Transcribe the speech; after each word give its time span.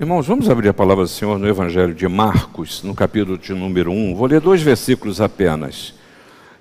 Irmãos, 0.00 0.26
vamos 0.26 0.48
abrir 0.48 0.70
a 0.70 0.72
palavra 0.72 1.04
do 1.04 1.10
Senhor 1.10 1.38
no 1.38 1.46
Evangelho 1.46 1.94
de 1.94 2.08
Marcos, 2.08 2.82
no 2.82 2.94
capítulo 2.94 3.36
de 3.36 3.52
número 3.52 3.92
1. 3.92 4.14
Vou 4.14 4.26
ler 4.26 4.40
dois 4.40 4.62
versículos 4.62 5.20
apenas. 5.20 5.92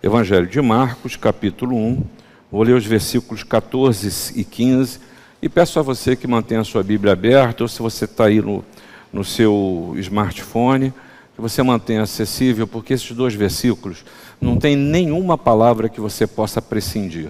Evangelho 0.04 0.46
de 0.46 0.62
Marcos, 0.62 1.16
capítulo 1.16 1.73
1. 1.73 2.04
Vou 2.52 2.64
ler 2.64 2.75
os 2.75 2.86
versículos 2.86 3.41
14 3.41 4.38
e 4.38 4.44
15. 4.44 5.00
E 5.41 5.48
peço 5.48 5.80
a 5.80 5.82
você 5.82 6.18
que 6.18 6.28
mantenha 6.28 6.60
a 6.60 6.66
sua 6.66 6.84
Bíblia 6.84 7.14
aberta, 7.14 7.64
ou 7.64 7.70
se 7.70 7.82
você 7.82 8.04
está 8.04 8.25
aí 8.25 8.41
no, 8.41 8.62
no 9.14 9.23
seu 9.23 9.94
smartphone, 9.96 10.94
que 11.34 11.40
você 11.40 11.64
mantenha 11.64 12.02
acessível, 12.02 12.68
porque 12.68 12.92
esses 12.92 13.14
dois 13.14 13.36
versículos 13.36 14.04
não 14.42 14.58
tem 14.58 14.76
nenhuma 14.76 15.38
palavra 15.38 15.88
que 15.88 16.02
você 16.02 16.28
possa 16.28 16.62
prescindir. 16.62 17.30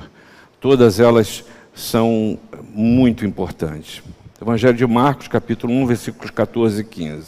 Todas 0.59 0.99
elas 0.99 1.43
são 1.71 2.39
muito 2.73 3.27
importantes. 3.27 4.01
Evangelho 4.41 4.77
de 4.77 4.87
Marcos, 4.87 5.27
capítulo 5.27 5.73
1, 5.73 5.85
versículos 5.85 6.31
14 6.31 6.79
e 6.79 6.83
15. 6.85 7.25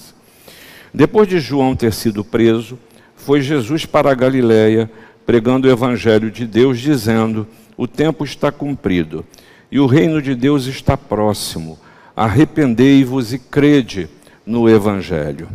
Depois 0.94 1.28
de 1.28 1.42
João 1.42 1.76
ter 1.76 1.92
sido 1.92 2.24
preso, 2.24 2.80
foi 3.18 3.42
Jesus 3.42 3.86
para 3.86 4.10
a 4.10 4.16
Galiléia, 4.16 4.90
pregando 5.26 5.68
o 5.68 5.72
evangelho 5.72 6.32
de 6.32 6.48
Deus, 6.48 6.80
dizendo: 6.80 7.46
O 7.76 7.86
tempo 7.86 8.24
está 8.24 8.50
cumprido 8.50 9.26
e 9.70 9.78
o 9.78 9.88
reino 9.88 10.22
de 10.22 10.34
Deus 10.34 10.68
está 10.68 10.96
próximo. 10.96 11.78
Arrependei-vos 12.16 13.34
e 13.34 13.40
crede 13.40 14.08
no 14.46 14.70
evangelho. 14.70 15.50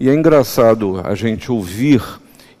E 0.00 0.08
é 0.08 0.14
engraçado 0.14 1.02
a 1.04 1.14
gente 1.14 1.52
ouvir 1.52 2.02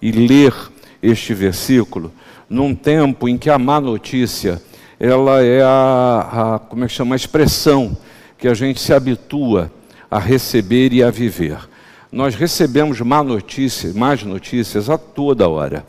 e 0.02 0.12
ler 0.12 0.54
este 1.02 1.32
versículo 1.32 2.12
num 2.48 2.74
tempo 2.74 3.26
em 3.26 3.38
que 3.38 3.48
a 3.48 3.58
má 3.58 3.80
notícia 3.80 4.60
ela 5.02 5.42
é 5.42 5.60
a, 5.60 6.28
a, 6.54 6.58
como 6.60 6.84
é 6.84 6.86
que 6.86 6.94
chama, 6.94 7.14
a 7.14 7.16
expressão 7.16 7.96
que 8.42 8.48
a 8.48 8.54
gente 8.54 8.80
se 8.80 8.92
habitua 8.92 9.70
a 10.10 10.18
receber 10.18 10.92
e 10.92 11.00
a 11.00 11.12
viver. 11.12 11.58
Nós 12.10 12.34
recebemos 12.34 13.00
má 13.00 13.22
notícias, 13.22 13.94
más 13.94 14.24
notícias 14.24 14.90
a 14.90 14.98
toda 14.98 15.48
hora. 15.48 15.86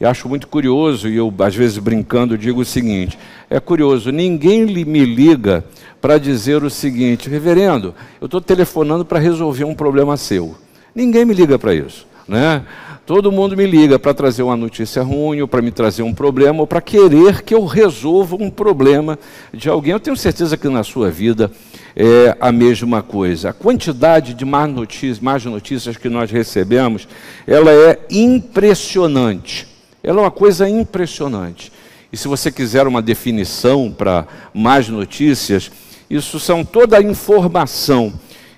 E 0.00 0.04
acho 0.04 0.28
muito 0.28 0.48
curioso, 0.48 1.08
e 1.08 1.14
eu 1.14 1.32
às 1.38 1.54
vezes 1.54 1.78
brincando 1.78 2.36
digo 2.36 2.62
o 2.62 2.64
seguinte: 2.64 3.16
é 3.48 3.60
curioso, 3.60 4.10
ninguém 4.10 4.66
me 4.84 5.04
liga 5.04 5.64
para 6.00 6.18
dizer 6.18 6.64
o 6.64 6.68
seguinte, 6.68 7.30
reverendo, 7.30 7.94
eu 8.20 8.24
estou 8.24 8.40
telefonando 8.40 9.04
para 9.04 9.20
resolver 9.20 9.62
um 9.62 9.74
problema 9.74 10.16
seu. 10.16 10.56
Ninguém 10.92 11.24
me 11.24 11.32
liga 11.32 11.60
para 11.60 11.76
isso, 11.76 12.08
né? 12.26 12.64
Todo 13.06 13.30
mundo 13.30 13.54
me 13.54 13.66
liga 13.66 13.98
para 13.98 14.14
trazer 14.14 14.42
uma 14.42 14.56
notícia 14.56 15.02
ruim, 15.02 15.42
ou 15.42 15.46
para 15.46 15.60
me 15.60 15.70
trazer 15.70 16.02
um 16.02 16.14
problema, 16.14 16.60
ou 16.60 16.66
para 16.66 16.80
querer 16.80 17.42
que 17.42 17.54
eu 17.54 17.66
resolva 17.66 18.34
um 18.34 18.48
problema 18.48 19.18
de 19.52 19.68
alguém. 19.68 19.92
Eu 19.92 20.00
tenho 20.00 20.16
certeza 20.16 20.56
que 20.56 20.66
na 20.70 20.82
sua 20.82 21.10
vida 21.10 21.50
é 21.94 22.34
a 22.40 22.50
mesma 22.50 23.02
coisa. 23.02 23.50
A 23.50 23.52
quantidade 23.52 24.32
de 24.32 24.46
más 24.46 24.70
notícias, 24.70 25.20
más 25.20 25.44
notícias 25.44 25.98
que 25.98 26.08
nós 26.08 26.30
recebemos, 26.30 27.06
ela 27.46 27.70
é 27.70 28.00
impressionante. 28.08 29.68
Ela 30.02 30.20
é 30.20 30.22
uma 30.22 30.30
coisa 30.30 30.66
impressionante. 30.66 31.70
E 32.10 32.16
se 32.16 32.26
você 32.26 32.50
quiser 32.50 32.86
uma 32.86 33.02
definição 33.02 33.92
para 33.92 34.26
más 34.54 34.88
notícias, 34.88 35.70
isso 36.08 36.40
são 36.40 36.64
toda 36.64 36.96
a 36.96 37.02
informação 37.02 38.14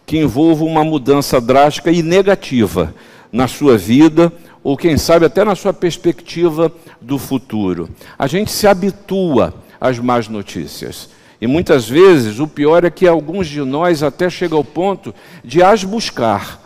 que 0.07 0.19
envolve 0.19 0.63
uma 0.63 0.85
mudança 0.85 1.41
drástica 1.41 1.91
e 1.91 2.01
negativa 2.01 2.95
na 3.33 3.49
sua 3.49 3.77
vida, 3.77 4.33
ou 4.63 4.77
quem 4.77 4.97
sabe 4.97 5.27
até 5.27 5.45
na 5.45 5.55
sua 5.55 5.73
perspectiva 5.73 6.73
do 7.01 7.19
futuro. 7.19 7.89
A 8.19 8.27
gente 8.27 8.51
se 8.51 8.67
habitua 8.67 9.55
às 9.81 9.99
más 9.99 10.29
notícias. 10.29 11.09
E 11.41 11.47
muitas 11.47 11.89
vezes 11.89 12.39
o 12.39 12.49
pior 12.49 12.85
é 12.85 12.91
que 12.91 13.07
alguns 13.07 13.47
de 13.47 13.61
nós 13.61 14.03
até 14.03 14.31
chegam 14.31 14.59
ao 14.59 14.65
ponto 14.65 15.15
de 15.45 15.63
as 15.63 15.85
buscar, 15.85 16.63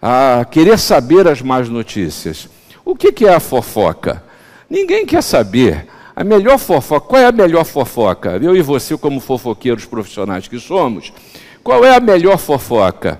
a 0.00 0.44
querer 0.50 0.78
saber 0.78 1.26
as 1.26 1.42
más 1.42 1.68
notícias. 1.68 2.48
O 2.84 2.96
que, 2.96 3.12
que 3.12 3.26
é 3.26 3.34
a 3.34 3.40
fofoca? 3.40 4.22
Ninguém 4.70 5.04
quer 5.04 5.22
saber. 5.22 5.86
A 6.14 6.22
melhor 6.22 6.58
fofoca, 6.58 7.06
qual 7.06 7.22
é 7.22 7.26
a 7.26 7.32
melhor 7.32 7.64
fofoca? 7.64 8.38
Eu 8.42 8.54
e 8.54 8.60
você, 8.60 8.96
como 8.96 9.18
fofoqueiros 9.18 9.86
profissionais 9.86 10.46
que 10.46 10.58
somos, 10.58 11.12
qual 11.62 11.84
é 11.84 11.96
a 11.96 12.00
melhor 12.00 12.38
fofoca? 12.38 13.18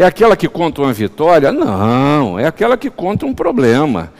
É 0.00 0.06
aquela 0.06 0.34
que 0.34 0.48
conta 0.48 0.80
uma 0.80 0.94
vitória? 0.94 1.52
Não, 1.52 2.38
é 2.38 2.46
aquela 2.46 2.74
que 2.74 2.88
conta 2.88 3.26
um 3.26 3.34
problema. 3.34 4.10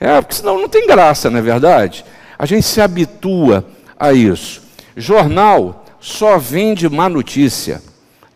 É, 0.00 0.18
porque 0.18 0.34
senão 0.34 0.58
não 0.58 0.66
tem 0.66 0.86
graça, 0.86 1.28
não 1.28 1.38
é 1.38 1.42
verdade? 1.42 2.06
A 2.38 2.46
gente 2.46 2.62
se 2.62 2.80
habitua 2.80 3.62
a 4.00 4.14
isso. 4.14 4.62
Jornal 4.96 5.84
só 6.00 6.38
vende 6.38 6.88
má 6.88 7.10
notícia. 7.10 7.82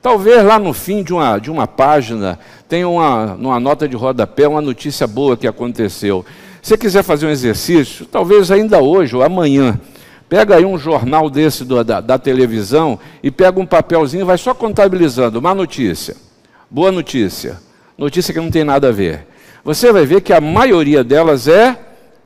Talvez 0.03 0.45
lá 0.45 0.59
no 0.59 0.75
fim 0.75 1.03
de 1.03 1.15
uma, 1.15 1.39
de 1.39 1.51
uma 1.51 1.67
página 1.67 2.39
tenha 2.69 2.87
uma, 2.87 3.33
uma 3.33 3.59
nota 3.59 3.89
de 3.89 3.97
rodapé, 3.97 4.47
uma 4.47 4.61
notícia 4.61 5.07
boa 5.07 5.39
que 5.39 5.47
aconteceu. 5.47 6.23
Se 6.61 6.69
você 6.69 6.77
quiser 6.77 7.03
fazer 7.03 7.25
um 7.25 7.31
exercício, 7.31 8.05
talvez 8.05 8.51
ainda 8.51 8.79
hoje 8.79 9.17
ou 9.17 9.23
amanhã, 9.23 9.81
pega 10.29 10.57
aí 10.57 10.67
um 10.67 10.77
jornal 10.77 11.31
desse 11.31 11.65
do, 11.65 11.83
da, 11.83 12.03
da 12.03 12.19
televisão 12.19 12.99
e 13.23 13.31
pega 13.31 13.59
um 13.59 13.65
papelzinho 13.65 14.21
e 14.21 14.27
vai 14.27 14.37
só 14.37 14.53
contabilizando 14.53 15.41
má 15.41 15.55
notícia 15.55 16.29
Boa 16.73 16.93
notícia. 16.93 17.59
Notícia 17.99 18.33
que 18.33 18.39
não 18.39 18.49
tem 18.49 18.63
nada 18.63 18.91
a 18.91 18.93
ver. 18.93 19.27
Você 19.65 19.93
vai 19.93 20.07
ver 20.07 20.21
que 20.21 20.33
a 20.33 20.41
maioria 20.41 21.03
delas 21.03 21.49
é 21.49 21.77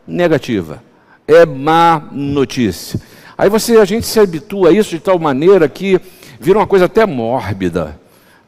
negativa. 0.06 0.82
É 1.26 1.46
má 1.46 2.10
notícia. 2.12 3.00
Aí 3.38 3.48
você, 3.48 3.78
a 3.78 3.86
gente 3.86 4.06
se 4.06 4.20
habitua 4.20 4.68
a 4.68 4.72
isso 4.72 4.90
de 4.90 4.98
tal 4.98 5.18
maneira 5.18 5.66
que 5.66 5.98
vira 6.38 6.58
uma 6.58 6.66
coisa 6.66 6.84
até 6.84 7.06
mórbida. 7.06 7.98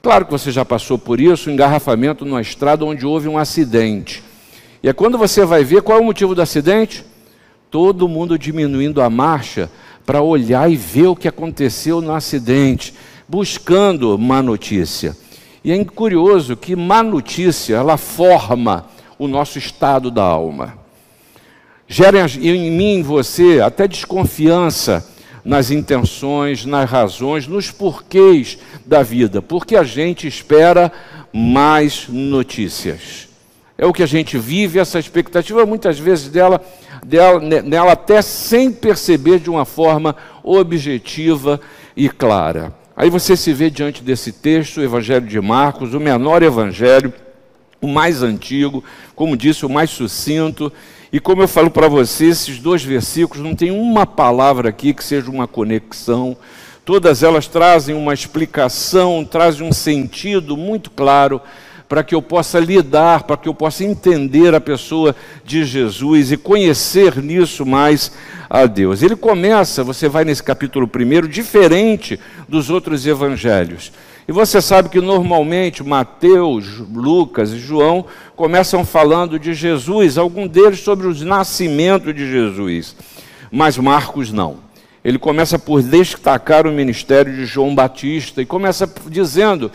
Claro 0.03 0.27
que 0.27 0.33
você 0.33 0.51
já 0.51 0.67
passou 0.67 0.99
por 0.99 1.19
isso, 1.19 1.49
um 1.49 1.55
engarrafamento 1.55 2.27
numa 2.27 2.43
estrada 2.43 2.85
onde 2.85 3.07
houve 3.07 3.27
um 3.27 3.39
acidente. 3.39 4.23
E 4.83 4.91
é 4.91 4.93
quando 4.93 5.17
você 5.17 5.47
vai 5.47 5.65
ver 5.65 5.81
qual 5.81 5.97
é 5.97 6.01
o 6.03 6.05
motivo 6.05 6.35
do 6.35 6.43
acidente? 6.43 7.07
Todo 7.71 8.07
mundo 8.07 8.39
diminuindo 8.39 9.01
a 9.01 9.09
marcha 9.09 9.71
para 10.05 10.21
olhar 10.21 10.71
e 10.71 10.77
ver 10.77 11.07
o 11.07 11.17
que 11.17 11.27
aconteceu 11.27 12.03
no 12.03 12.13
acidente, 12.13 12.93
buscando 13.27 14.19
má 14.19 14.43
notícia. 14.43 15.17
E 15.67 15.73
é 15.73 15.85
curioso 15.85 16.57
que 16.57 16.77
má 16.77 17.03
notícia, 17.03 17.75
ela 17.75 17.97
forma 17.97 18.87
o 19.19 19.27
nosso 19.27 19.59
estado 19.59 20.13
da 20.13 20.23
alma. 20.23 20.79
Gera 21.89 22.25
em 22.41 22.71
mim 22.71 22.99
em 22.99 23.03
você 23.03 23.61
até 23.61 23.89
desconfiança 23.89 25.05
nas 25.45 25.73
intenções, 25.73 26.65
nas 26.65 26.89
razões, 26.89 27.49
nos 27.49 27.73
porquês 27.73 28.61
da 28.87 29.03
vida, 29.03 29.43
porque 29.43 29.75
a 29.75 29.83
gente 29.83 30.29
espera 30.29 30.93
mais 31.33 32.07
notícias. 32.09 33.27
É 33.77 33.85
o 33.85 33.93
que 33.93 34.05
a 34.05 34.07
gente 34.07 34.39
vive, 34.39 34.79
essa 34.79 35.01
expectativa, 35.01 35.67
muitas 35.67 35.99
vezes 35.99 36.29
dela, 36.29 36.65
dela, 37.05 37.41
nela 37.41 37.91
até 37.91 38.23
sem 38.23 38.71
perceber 38.71 39.41
de 39.41 39.51
uma 39.51 39.65
forma 39.65 40.15
objetiva 40.45 41.61
e 41.97 42.09
clara. 42.09 42.73
Aí 42.97 43.11
você 43.11 43.37
se 43.37 43.53
vê 43.53 43.69
diante 43.69 44.03
desse 44.03 44.33
texto, 44.33 44.79
o 44.79 44.83
Evangelho 44.83 45.27
de 45.27 45.39
Marcos, 45.39 45.93
o 45.93 46.01
menor 46.01 46.43
evangelho, 46.43 47.13
o 47.79 47.87
mais 47.87 48.23
antigo, 48.23 48.83
como 49.15 49.37
disse, 49.37 49.67
o 49.67 49.69
mais 49.69 49.91
sucinto. 49.91 50.73
E 51.13 51.21
como 51.21 51.43
eu 51.43 51.49
falo 51.49 51.71
para 51.71 51.89
você, 51.89 52.29
esses 52.29 52.59
dois 52.59 52.83
versículos 52.83 53.45
não 53.45 53.55
tem 53.55 53.71
uma 53.71 54.07
palavra 54.07 54.71
aqui 54.71 54.95
que 54.95 55.05
seja 55.05 55.31
uma 55.31 55.47
conexão. 55.47 56.39
Todas 56.87 57.23
elas 57.23 57.47
trazem 57.47 57.95
uma 57.95 58.15
explicação, 58.15 59.27
trazem 59.31 59.69
um 59.69 59.73
sentido 59.75 60.57
muito 60.57 60.91
claro 60.91 61.43
para 61.89 62.03
que 62.03 62.15
eu 62.15 62.23
possa 62.23 62.59
lidar, 62.59 63.25
para 63.25 63.37
que 63.37 63.49
eu 63.49 63.55
possa 63.55 63.85
entender 63.85 64.55
a 64.55 64.61
pessoa 64.61 65.15
de 65.45 65.65
Jesus 65.65 66.33
e 66.33 66.37
conhecer 66.37 67.23
nisso 67.23 67.65
mais 67.65 68.13
a 68.51 68.67
Deus. 68.67 69.03
Ele 69.03 69.17
começa, 69.17 69.85
você 69.85 70.09
vai 70.09 70.25
nesse 70.25 70.43
capítulo 70.43 70.89
primeiro, 70.89 71.29
diferente 71.29 72.19
dos 72.49 72.71
outros 72.71 73.07
evangelhos. 73.07 73.93
E 74.29 74.33
você 74.33 74.61
sabe 74.61 74.89
que 74.89 75.01
normalmente 75.01 75.85
Mateus, 75.85 76.79
Lucas 76.93 77.53
e 77.53 77.59
João 77.59 78.07
começam 78.35 78.85
falando 78.85 79.39
de 79.39 79.55
Jesus, 79.55 80.19
algum 80.19 80.49
deles 80.49 80.81
sobre 80.81 81.07
o 81.07 81.15
nascimento 81.25 82.13
de 82.13 82.29
Jesus. 82.29 82.97
Mas 83.53 83.79
Marcos 83.79 84.33
não. 84.33 84.67
Ele 85.05 85.21
começa 85.21 85.57
por 85.57 85.81
destacar 85.81 86.67
o 86.67 86.73
ministério 86.73 87.33
de 87.33 87.47
João 87.47 87.73
Batista 87.73 88.43
e 88.43 88.47
começa 88.47 88.93
dizendo 89.09 89.71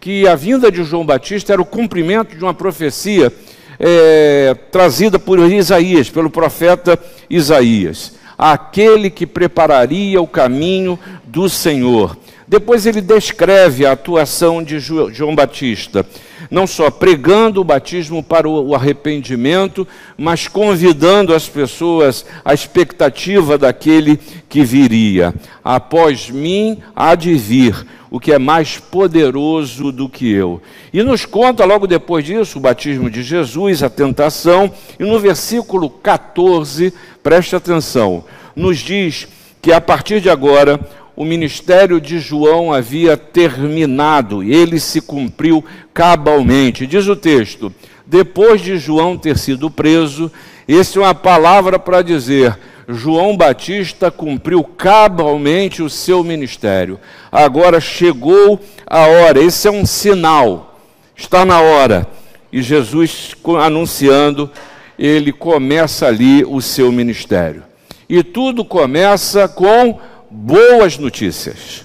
que 0.00 0.26
a 0.26 0.34
vinda 0.34 0.70
de 0.70 0.84
João 0.84 1.04
Batista 1.04 1.52
era 1.52 1.62
o 1.62 1.66
cumprimento 1.66 2.36
de 2.36 2.42
uma 2.42 2.54
profecia 2.54 3.32
é, 3.78 4.54
trazida 4.70 5.18
por 5.18 5.38
Isaías, 5.38 6.08
pelo 6.08 6.30
profeta 6.30 6.98
Isaías. 7.28 8.14
Aquele 8.38 9.08
que 9.10 9.26
prepararia 9.26 10.20
o 10.20 10.26
caminho 10.26 10.98
do 11.24 11.48
Senhor. 11.48 12.16
Depois 12.48 12.86
ele 12.86 13.00
descreve 13.00 13.84
a 13.84 13.92
atuação 13.92 14.62
de 14.62 14.78
João 14.78 15.34
Batista, 15.34 16.06
não 16.48 16.64
só 16.64 16.92
pregando 16.92 17.60
o 17.60 17.64
batismo 17.64 18.22
para 18.22 18.48
o 18.48 18.72
arrependimento, 18.72 19.86
mas 20.16 20.46
convidando 20.46 21.34
as 21.34 21.48
pessoas 21.48 22.24
à 22.44 22.54
expectativa 22.54 23.58
daquele 23.58 24.20
que 24.48 24.62
viria. 24.62 25.34
Após 25.64 26.30
mim 26.30 26.78
há 26.94 27.16
de 27.16 27.34
vir 27.34 27.84
o 28.10 28.20
que 28.20 28.32
é 28.32 28.38
mais 28.38 28.78
poderoso 28.78 29.90
do 29.90 30.08
que 30.08 30.30
eu. 30.30 30.60
E 30.92 31.02
nos 31.02 31.24
conta 31.24 31.64
logo 31.64 31.86
depois 31.86 32.24
disso 32.24 32.58
o 32.58 32.60
batismo 32.60 33.10
de 33.10 33.22
Jesus, 33.22 33.82
a 33.82 33.90
tentação, 33.90 34.70
e 34.98 35.04
no 35.04 35.18
versículo 35.18 35.90
14, 35.90 36.92
preste 37.22 37.56
atenção, 37.56 38.24
nos 38.54 38.78
diz 38.78 39.26
que 39.60 39.72
a 39.72 39.80
partir 39.80 40.20
de 40.20 40.30
agora 40.30 40.80
o 41.16 41.24
ministério 41.24 42.00
de 42.00 42.18
João 42.18 42.72
havia 42.72 43.16
terminado, 43.16 44.44
e 44.44 44.54
ele 44.54 44.78
se 44.78 45.00
cumpriu 45.00 45.64
cabalmente. 45.94 46.86
Diz 46.86 47.08
o 47.08 47.16
texto: 47.16 47.72
depois 48.06 48.60
de 48.60 48.76
João 48.76 49.16
ter 49.16 49.38
sido 49.38 49.70
preso, 49.70 50.30
essa 50.68 50.98
é 50.98 51.02
uma 51.02 51.14
palavra 51.14 51.78
para 51.78 52.02
dizer 52.02 52.56
João 52.88 53.36
Batista 53.36 54.10
cumpriu 54.10 54.62
cabalmente 54.62 55.82
o 55.82 55.90
seu 55.90 56.22
ministério. 56.22 57.00
Agora 57.32 57.80
chegou 57.80 58.60
a 58.86 59.00
hora, 59.00 59.42
esse 59.42 59.66
é 59.66 59.70
um 59.70 59.84
sinal, 59.84 60.78
está 61.16 61.44
na 61.44 61.60
hora. 61.60 62.06
E 62.52 62.62
Jesus 62.62 63.34
anunciando, 63.60 64.50
ele 64.98 65.32
começa 65.32 66.06
ali 66.06 66.44
o 66.44 66.60
seu 66.60 66.92
ministério. 66.92 67.64
E 68.08 68.22
tudo 68.22 68.64
começa 68.64 69.48
com 69.48 69.98
boas 70.30 70.96
notícias. 70.96 71.84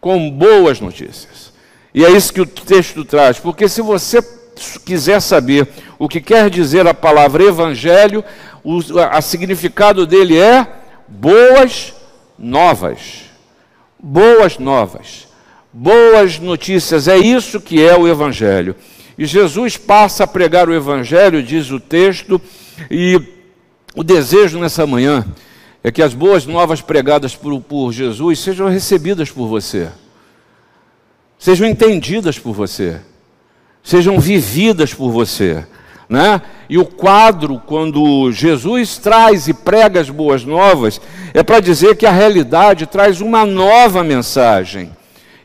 Com 0.00 0.28
boas 0.30 0.80
notícias. 0.80 1.52
E 1.94 2.04
é 2.04 2.10
isso 2.10 2.32
que 2.32 2.40
o 2.40 2.46
texto 2.46 3.04
traz, 3.04 3.38
porque 3.38 3.68
se 3.68 3.80
você 3.80 4.20
quiser 4.84 5.20
saber 5.20 5.68
o 5.98 6.08
que 6.08 6.20
quer 6.20 6.50
dizer 6.50 6.86
a 6.86 6.94
palavra 6.94 7.44
evangelho, 7.44 8.24
o 8.64 8.80
a 9.10 9.20
significado 9.20 10.06
dele 10.06 10.38
é 10.38 10.66
boas 11.08 11.94
novas. 12.38 13.24
Boas 13.98 14.58
novas. 14.58 15.26
Boas 15.78 16.38
notícias, 16.38 17.06
é 17.06 17.18
isso 17.18 17.60
que 17.60 17.84
é 17.84 17.94
o 17.94 18.08
Evangelho. 18.08 18.74
E 19.18 19.26
Jesus 19.26 19.76
passa 19.76 20.24
a 20.24 20.26
pregar 20.26 20.70
o 20.70 20.74
Evangelho, 20.74 21.42
diz 21.42 21.70
o 21.70 21.78
texto, 21.78 22.40
e 22.90 23.20
o 23.94 24.02
desejo 24.02 24.58
nessa 24.58 24.86
manhã 24.86 25.22
é 25.84 25.92
que 25.92 26.02
as 26.02 26.14
boas 26.14 26.46
novas 26.46 26.80
pregadas 26.80 27.36
por, 27.36 27.60
por 27.60 27.92
Jesus 27.92 28.38
sejam 28.38 28.70
recebidas 28.70 29.30
por 29.30 29.48
você, 29.48 29.90
sejam 31.38 31.68
entendidas 31.68 32.38
por 32.38 32.54
você, 32.54 33.00
sejam 33.86 34.18
vividas 34.18 34.92
por 34.92 35.12
você. 35.12 35.64
Né? 36.08 36.42
E 36.68 36.76
o 36.76 36.84
quadro, 36.84 37.62
quando 37.64 38.32
Jesus 38.32 38.98
traz 38.98 39.46
e 39.46 39.54
prega 39.54 40.00
as 40.00 40.10
boas 40.10 40.44
novas, 40.44 41.00
é 41.32 41.40
para 41.44 41.60
dizer 41.60 41.96
que 41.96 42.04
a 42.04 42.10
realidade 42.10 42.84
traz 42.86 43.20
uma 43.20 43.46
nova 43.46 44.02
mensagem. 44.02 44.90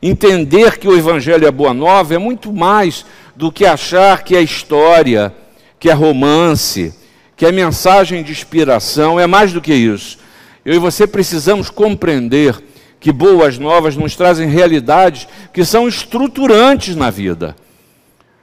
Entender 0.01 0.79
que 0.79 0.87
o 0.87 0.97
Evangelho 0.97 1.47
é 1.47 1.51
boa 1.51 1.71
nova 1.71 2.15
é 2.15 2.17
muito 2.17 2.51
mais 2.51 3.05
do 3.35 3.51
que 3.51 3.63
achar 3.63 4.23
que 4.23 4.35
é 4.35 4.41
história, 4.41 5.31
que 5.79 5.87
é 5.87 5.93
romance, 5.93 6.95
que 7.37 7.45
é 7.45 7.51
mensagem 7.51 8.23
de 8.23 8.31
inspiração, 8.31 9.19
é 9.19 9.27
mais 9.27 9.53
do 9.53 9.61
que 9.61 9.73
isso. 9.73 10.17
Eu 10.65 10.73
e 10.73 10.79
você 10.79 11.05
precisamos 11.05 11.69
compreender 11.69 12.57
que 12.99 13.11
boas 13.11 13.59
novas 13.59 13.95
nos 13.95 14.15
trazem 14.15 14.49
realidades 14.49 15.27
que 15.53 15.63
são 15.63 15.87
estruturantes 15.87 16.95
na 16.95 17.11
vida 17.11 17.55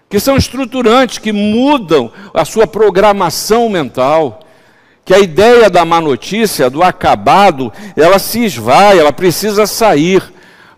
que 0.09 0.19
são 0.19 0.37
estruturantes, 0.37 1.19
que 1.19 1.33
mudam 1.33 2.11
a 2.33 2.45
sua 2.45 2.67
programação 2.67 3.69
mental. 3.69 4.41
Que 5.05 5.15
a 5.15 5.19
ideia 5.19 5.71
da 5.71 5.85
má 5.85 6.01
notícia, 6.01 6.69
do 6.69 6.83
acabado, 6.83 7.73
ela 7.97 8.19
se 8.19 8.45
esvai, 8.45 8.99
ela 8.99 9.13
precisa 9.13 9.67
sair, 9.67 10.23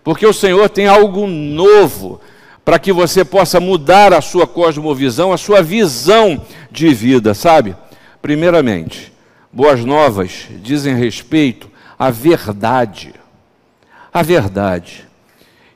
porque 0.05 0.25
o 0.27 0.33
Senhor 0.33 0.69
tem 0.69 0.87
algo 0.87 1.27
novo 1.27 2.21
para 2.65 2.79
que 2.79 2.93
você 2.93 3.25
possa 3.25 3.59
mudar 3.59 4.13
a 4.13 4.21
sua 4.21 4.47
cosmovisão, 4.47 5.33
a 5.33 5.37
sua 5.37 5.63
visão 5.63 6.41
de 6.71 6.95
vida, 6.95 7.35
sabe? 7.35 7.75
Primeiramente, 8.23 9.13
boas 9.53 9.85
novas 9.85 10.47
dizem 10.63 10.95
respeito 10.95 11.69
à 11.99 12.11
verdade. 12.11 13.15
A 14.13 14.23
verdade. 14.23 15.09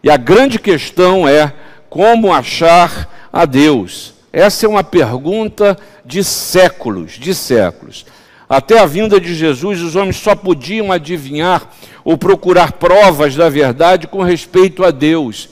E 0.02 0.10
a 0.10 0.16
grande 0.16 0.58
questão 0.58 1.26
é 1.26 1.52
como 1.88 2.32
achar 2.32 3.08
a 3.34 3.44
Deus? 3.46 4.14
Essa 4.32 4.64
é 4.64 4.68
uma 4.68 4.84
pergunta 4.84 5.76
de 6.06 6.22
séculos, 6.22 7.14
de 7.18 7.34
séculos. 7.34 8.06
Até 8.48 8.78
a 8.78 8.86
vinda 8.86 9.20
de 9.20 9.34
Jesus, 9.34 9.80
os 9.80 9.96
homens 9.96 10.16
só 10.18 10.36
podiam 10.36 10.92
adivinhar 10.92 11.68
ou 12.04 12.16
procurar 12.16 12.74
provas 12.74 13.34
da 13.34 13.48
verdade 13.48 14.06
com 14.06 14.22
respeito 14.22 14.84
a 14.84 14.92
Deus. 14.92 15.48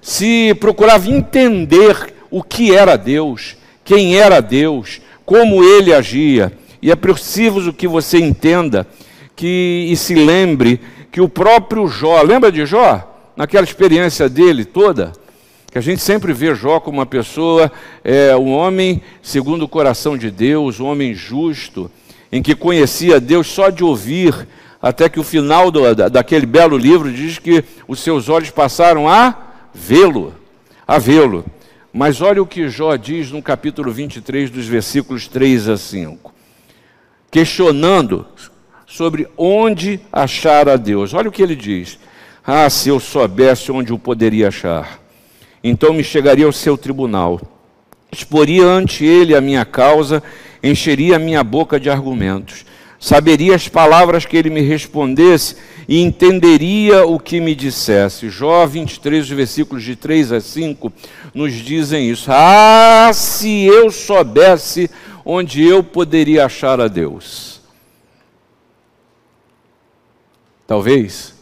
Se 0.00 0.54
procurava 0.60 1.10
entender 1.10 2.14
o 2.30 2.40
que 2.40 2.72
era 2.72 2.96
Deus, 2.96 3.56
quem 3.84 4.16
era 4.16 4.40
Deus, 4.40 5.00
como 5.26 5.64
ele 5.64 5.92
agia. 5.92 6.52
E 6.80 6.92
é 6.92 6.94
preciso 6.94 7.72
que 7.72 7.88
você 7.88 8.18
entenda 8.18 8.86
que 9.34 9.88
e 9.90 9.96
se 9.96 10.14
lembre 10.14 10.80
que 11.10 11.20
o 11.20 11.28
próprio 11.28 11.88
Jó, 11.88 12.22
lembra 12.22 12.52
de 12.52 12.64
Jó? 12.64 13.32
Naquela 13.36 13.64
experiência 13.64 14.28
dele 14.28 14.64
toda, 14.64 15.12
que 15.74 15.78
a 15.78 15.82
gente 15.82 16.02
sempre 16.02 16.32
vê 16.32 16.54
Jó 16.54 16.78
como 16.78 16.98
uma 16.98 17.04
pessoa, 17.04 17.72
é, 18.04 18.36
um 18.36 18.52
homem 18.52 19.02
segundo 19.20 19.64
o 19.64 19.68
coração 19.68 20.16
de 20.16 20.30
Deus, 20.30 20.78
um 20.78 20.86
homem 20.86 21.12
justo, 21.12 21.90
em 22.30 22.40
que 22.40 22.54
conhecia 22.54 23.18
Deus 23.18 23.48
só 23.48 23.70
de 23.70 23.82
ouvir, 23.82 24.46
até 24.80 25.08
que 25.08 25.18
o 25.18 25.24
final 25.24 25.72
do, 25.72 25.92
daquele 26.08 26.46
belo 26.46 26.78
livro 26.78 27.12
diz 27.12 27.40
que 27.40 27.64
os 27.88 27.98
seus 27.98 28.28
olhos 28.28 28.50
passaram 28.50 29.08
a 29.08 29.36
vê-lo, 29.74 30.32
a 30.86 30.96
vê-lo. 30.96 31.44
Mas 31.92 32.20
olha 32.20 32.40
o 32.40 32.46
que 32.46 32.68
Jó 32.68 32.94
diz 32.94 33.32
no 33.32 33.42
capítulo 33.42 33.90
23, 33.90 34.50
dos 34.50 34.68
versículos 34.68 35.26
3 35.26 35.70
a 35.70 35.76
5, 35.76 36.32
questionando 37.32 38.24
sobre 38.86 39.26
onde 39.36 39.98
achar 40.12 40.68
a 40.68 40.76
Deus. 40.76 41.12
Olha 41.14 41.30
o 41.30 41.32
que 41.32 41.42
ele 41.42 41.56
diz: 41.56 41.98
Ah, 42.46 42.70
se 42.70 42.90
eu 42.90 43.00
soubesse 43.00 43.72
onde 43.72 43.92
o 43.92 43.98
poderia 43.98 44.46
achar 44.46 45.02
então 45.66 45.94
me 45.94 46.04
chegaria 46.04 46.44
ao 46.44 46.52
seu 46.52 46.76
tribunal, 46.76 47.40
exporia 48.12 48.66
ante 48.66 49.02
ele 49.02 49.34
a 49.34 49.40
minha 49.40 49.64
causa, 49.64 50.22
encheria 50.62 51.16
a 51.16 51.18
minha 51.18 51.42
boca 51.42 51.80
de 51.80 51.88
argumentos, 51.88 52.66
saberia 53.00 53.54
as 53.54 53.66
palavras 53.66 54.26
que 54.26 54.36
ele 54.36 54.50
me 54.50 54.60
respondesse 54.60 55.56
e 55.88 56.00
entenderia 56.00 57.06
o 57.06 57.18
que 57.18 57.40
me 57.40 57.54
dissesse. 57.54 58.28
Jó 58.28 58.66
23, 58.66 59.26
versículos 59.30 59.82
de 59.82 59.96
3 59.96 60.32
a 60.32 60.40
5, 60.40 60.92
nos 61.32 61.54
dizem 61.54 62.10
isso. 62.10 62.30
Ah, 62.30 63.10
se 63.14 63.64
eu 63.64 63.90
soubesse 63.90 64.90
onde 65.24 65.62
eu 65.62 65.82
poderia 65.82 66.44
achar 66.44 66.78
a 66.78 66.88
Deus. 66.88 67.62
Talvez, 70.66 71.34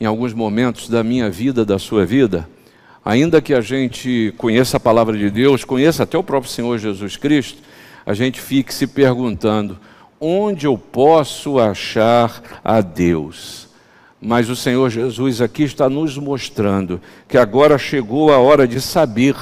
em 0.00 0.04
alguns 0.04 0.32
momentos 0.32 0.88
da 0.88 1.02
minha 1.02 1.28
vida, 1.28 1.64
da 1.64 1.78
sua 1.78 2.06
vida, 2.06 2.48
ainda 3.08 3.40
que 3.40 3.54
a 3.54 3.62
gente 3.62 4.34
conheça 4.36 4.76
a 4.76 4.80
palavra 4.80 5.16
de 5.16 5.30
Deus, 5.30 5.64
conheça 5.64 6.02
até 6.02 6.18
o 6.18 6.22
próprio 6.22 6.52
Senhor 6.52 6.76
Jesus 6.76 7.16
Cristo, 7.16 7.62
a 8.04 8.12
gente 8.12 8.38
fique 8.38 8.72
se 8.72 8.86
perguntando: 8.86 9.78
onde 10.20 10.66
eu 10.66 10.76
posso 10.76 11.58
achar 11.58 12.60
a 12.62 12.82
Deus? 12.82 13.66
Mas 14.20 14.50
o 14.50 14.56
Senhor 14.56 14.90
Jesus 14.90 15.40
aqui 15.40 15.62
está 15.62 15.88
nos 15.88 16.18
mostrando 16.18 17.00
que 17.26 17.38
agora 17.38 17.78
chegou 17.78 18.30
a 18.30 18.36
hora 18.36 18.68
de 18.68 18.78
saber 18.78 19.36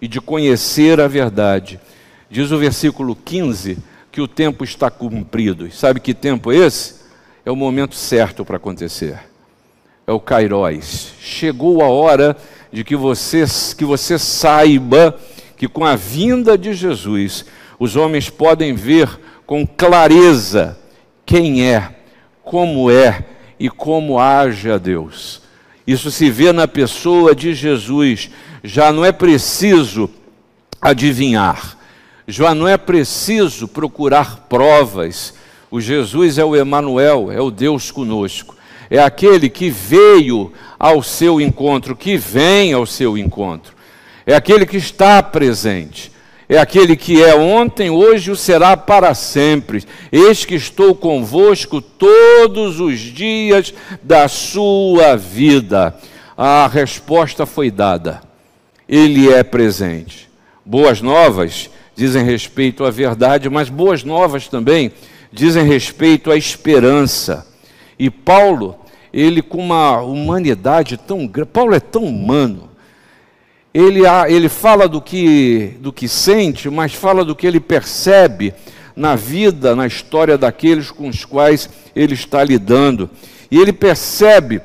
e 0.00 0.08
de 0.08 0.18
conhecer 0.18 0.98
a 0.98 1.06
verdade. 1.06 1.78
Diz 2.30 2.52
o 2.52 2.58
versículo 2.58 3.14
15 3.14 3.76
que 4.10 4.20
o 4.22 4.28
tempo 4.28 4.64
está 4.64 4.90
cumprido. 4.90 5.70
sabe 5.72 6.00
que 6.00 6.14
tempo 6.14 6.50
é 6.50 6.56
esse? 6.56 7.04
É 7.44 7.50
o 7.50 7.56
momento 7.56 7.96
certo 7.96 8.46
para 8.46 8.56
acontecer. 8.56 9.33
É 10.06 10.12
o 10.12 10.20
Kairóis. 10.20 11.14
Chegou 11.20 11.82
a 11.82 11.88
hora 11.88 12.36
de 12.70 12.84
que 12.84 12.94
você, 12.94 13.44
que 13.76 13.84
você 13.84 14.18
saiba 14.18 15.18
que 15.56 15.66
com 15.66 15.84
a 15.84 15.96
vinda 15.96 16.58
de 16.58 16.74
Jesus, 16.74 17.46
os 17.78 17.96
homens 17.96 18.28
podem 18.28 18.74
ver 18.74 19.08
com 19.46 19.66
clareza 19.66 20.78
quem 21.24 21.66
é, 21.66 21.94
como 22.42 22.90
é 22.90 23.24
e 23.58 23.70
como 23.70 24.18
age 24.18 24.70
a 24.70 24.76
Deus. 24.76 25.40
Isso 25.86 26.10
se 26.10 26.28
vê 26.30 26.52
na 26.52 26.68
pessoa 26.68 27.34
de 27.34 27.54
Jesus. 27.54 28.30
Já 28.62 28.92
não 28.92 29.04
é 29.04 29.12
preciso 29.12 30.10
adivinhar, 30.82 31.78
já 32.28 32.54
não 32.54 32.68
é 32.68 32.76
preciso 32.76 33.66
procurar 33.66 34.46
provas. 34.48 35.34
O 35.70 35.80
Jesus 35.80 36.36
é 36.36 36.44
o 36.44 36.54
Emanuel, 36.54 37.32
é 37.32 37.40
o 37.40 37.50
Deus 37.50 37.90
conosco 37.90 38.54
é 38.90 38.98
aquele 38.98 39.48
que 39.48 39.70
veio 39.70 40.52
ao 40.78 41.02
seu 41.02 41.40
encontro, 41.40 41.96
que 41.96 42.16
vem 42.16 42.72
ao 42.72 42.86
seu 42.86 43.16
encontro. 43.16 43.74
É 44.26 44.34
aquele 44.34 44.66
que 44.66 44.76
está 44.76 45.22
presente. 45.22 46.12
É 46.48 46.58
aquele 46.58 46.94
que 46.94 47.22
é 47.22 47.34
ontem, 47.34 47.88
hoje 47.88 48.30
o 48.30 48.36
será 48.36 48.76
para 48.76 49.14
sempre. 49.14 49.82
Eis 50.12 50.44
que 50.44 50.54
estou 50.54 50.94
convosco 50.94 51.80
todos 51.80 52.80
os 52.80 52.98
dias 52.98 53.72
da 54.02 54.28
sua 54.28 55.16
vida. 55.16 55.94
a 56.36 56.66
resposta 56.66 57.46
foi 57.46 57.70
dada. 57.70 58.20
Ele 58.88 59.32
é 59.32 59.42
presente. 59.42 60.28
Boas 60.64 61.00
novas 61.00 61.70
dizem 61.94 62.24
respeito 62.24 62.84
à 62.84 62.90
verdade, 62.90 63.48
mas 63.48 63.68
boas 63.68 64.02
novas 64.02 64.48
também 64.48 64.92
dizem 65.32 65.64
respeito 65.64 66.30
à 66.30 66.36
esperança. 66.36 67.46
E 68.04 68.10
Paulo, 68.10 68.76
ele 69.10 69.40
com 69.40 69.56
uma 69.56 70.02
humanidade 70.02 70.98
tão 70.98 71.26
grande, 71.26 71.48
Paulo 71.50 71.74
é 71.74 71.80
tão 71.80 72.04
humano. 72.04 72.68
Ele, 73.72 74.02
ele 74.28 74.46
fala 74.50 74.86
do 74.86 75.00
que, 75.00 75.78
do 75.80 75.90
que 75.90 76.06
sente, 76.06 76.68
mas 76.68 76.92
fala 76.92 77.24
do 77.24 77.34
que 77.34 77.46
ele 77.46 77.58
percebe 77.58 78.52
na 78.94 79.16
vida, 79.16 79.74
na 79.74 79.86
história 79.86 80.36
daqueles 80.36 80.90
com 80.90 81.08
os 81.08 81.24
quais 81.24 81.70
ele 81.96 82.12
está 82.12 82.44
lidando. 82.44 83.08
E 83.50 83.58
ele 83.58 83.72
percebe 83.72 84.60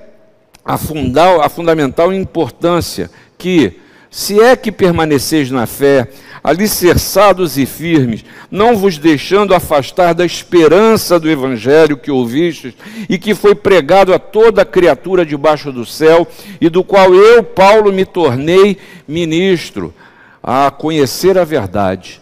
a, 0.65 0.77
fundal, 0.77 1.41
a 1.41 1.47
fundamental 1.47 2.11
importância 2.11 3.09
que, 3.37 3.79
se 4.11 4.37
é 4.41 4.53
que 4.53 4.69
permaneceis 4.69 5.49
na 5.49 5.65
fé, 5.65 6.09
alicerçados 6.49 7.59
e 7.59 7.65
firmes, 7.67 8.25
não 8.49 8.75
vos 8.75 8.97
deixando 8.97 9.53
afastar 9.53 10.15
da 10.15 10.25
esperança 10.25 11.19
do 11.19 11.29
Evangelho 11.29 11.95
que 11.95 12.09
ouvistes 12.09 12.73
e 13.07 13.19
que 13.19 13.35
foi 13.35 13.53
pregado 13.53 14.11
a 14.11 14.17
toda 14.17 14.65
criatura 14.65 15.23
debaixo 15.23 15.71
do 15.71 15.85
céu, 15.85 16.27
e 16.59 16.67
do 16.67 16.83
qual 16.83 17.13
eu, 17.13 17.43
Paulo, 17.43 17.93
me 17.93 18.03
tornei 18.03 18.77
ministro, 19.07 19.93
a 20.41 20.71
conhecer 20.71 21.37
a 21.37 21.43
verdade 21.43 22.19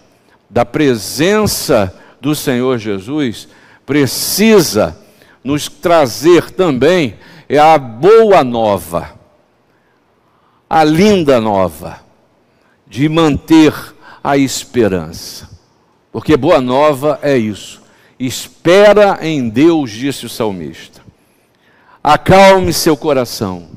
da 0.50 0.66
presença 0.66 1.96
do 2.20 2.36
Senhor 2.36 2.78
Jesus, 2.80 3.48
precisa 3.86 4.98
nos 5.42 5.70
trazer 5.70 6.52
também 6.52 7.16
é 7.48 7.58
a 7.58 7.78
boa 7.78 8.44
nova, 8.44 9.12
a 10.70 10.84
linda 10.84 11.40
nova, 11.40 12.02
de 12.86 13.08
manter 13.08 13.96
a 14.28 14.36
esperança. 14.36 15.50
Porque 16.12 16.36
boa 16.36 16.60
nova 16.60 17.18
é 17.22 17.38
isso. 17.38 17.82
Espera 18.20 19.20
em 19.22 19.48
Deus, 19.48 19.90
disse 19.90 20.26
o 20.26 20.30
salmista. 20.30 21.02
Acalme 22.04 22.74
seu 22.74 22.98
coração. 22.98 23.70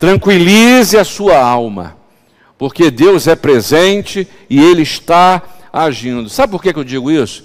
Tranquilize 0.00 0.98
a 0.98 1.04
sua 1.04 1.40
alma. 1.40 1.96
Porque 2.58 2.90
Deus 2.90 3.28
é 3.28 3.36
presente 3.36 4.26
e 4.50 4.60
Ele 4.60 4.82
está 4.82 5.40
agindo. 5.72 6.28
Sabe 6.28 6.50
por 6.50 6.60
que 6.60 6.76
eu 6.76 6.82
digo 6.82 7.08
isso? 7.08 7.44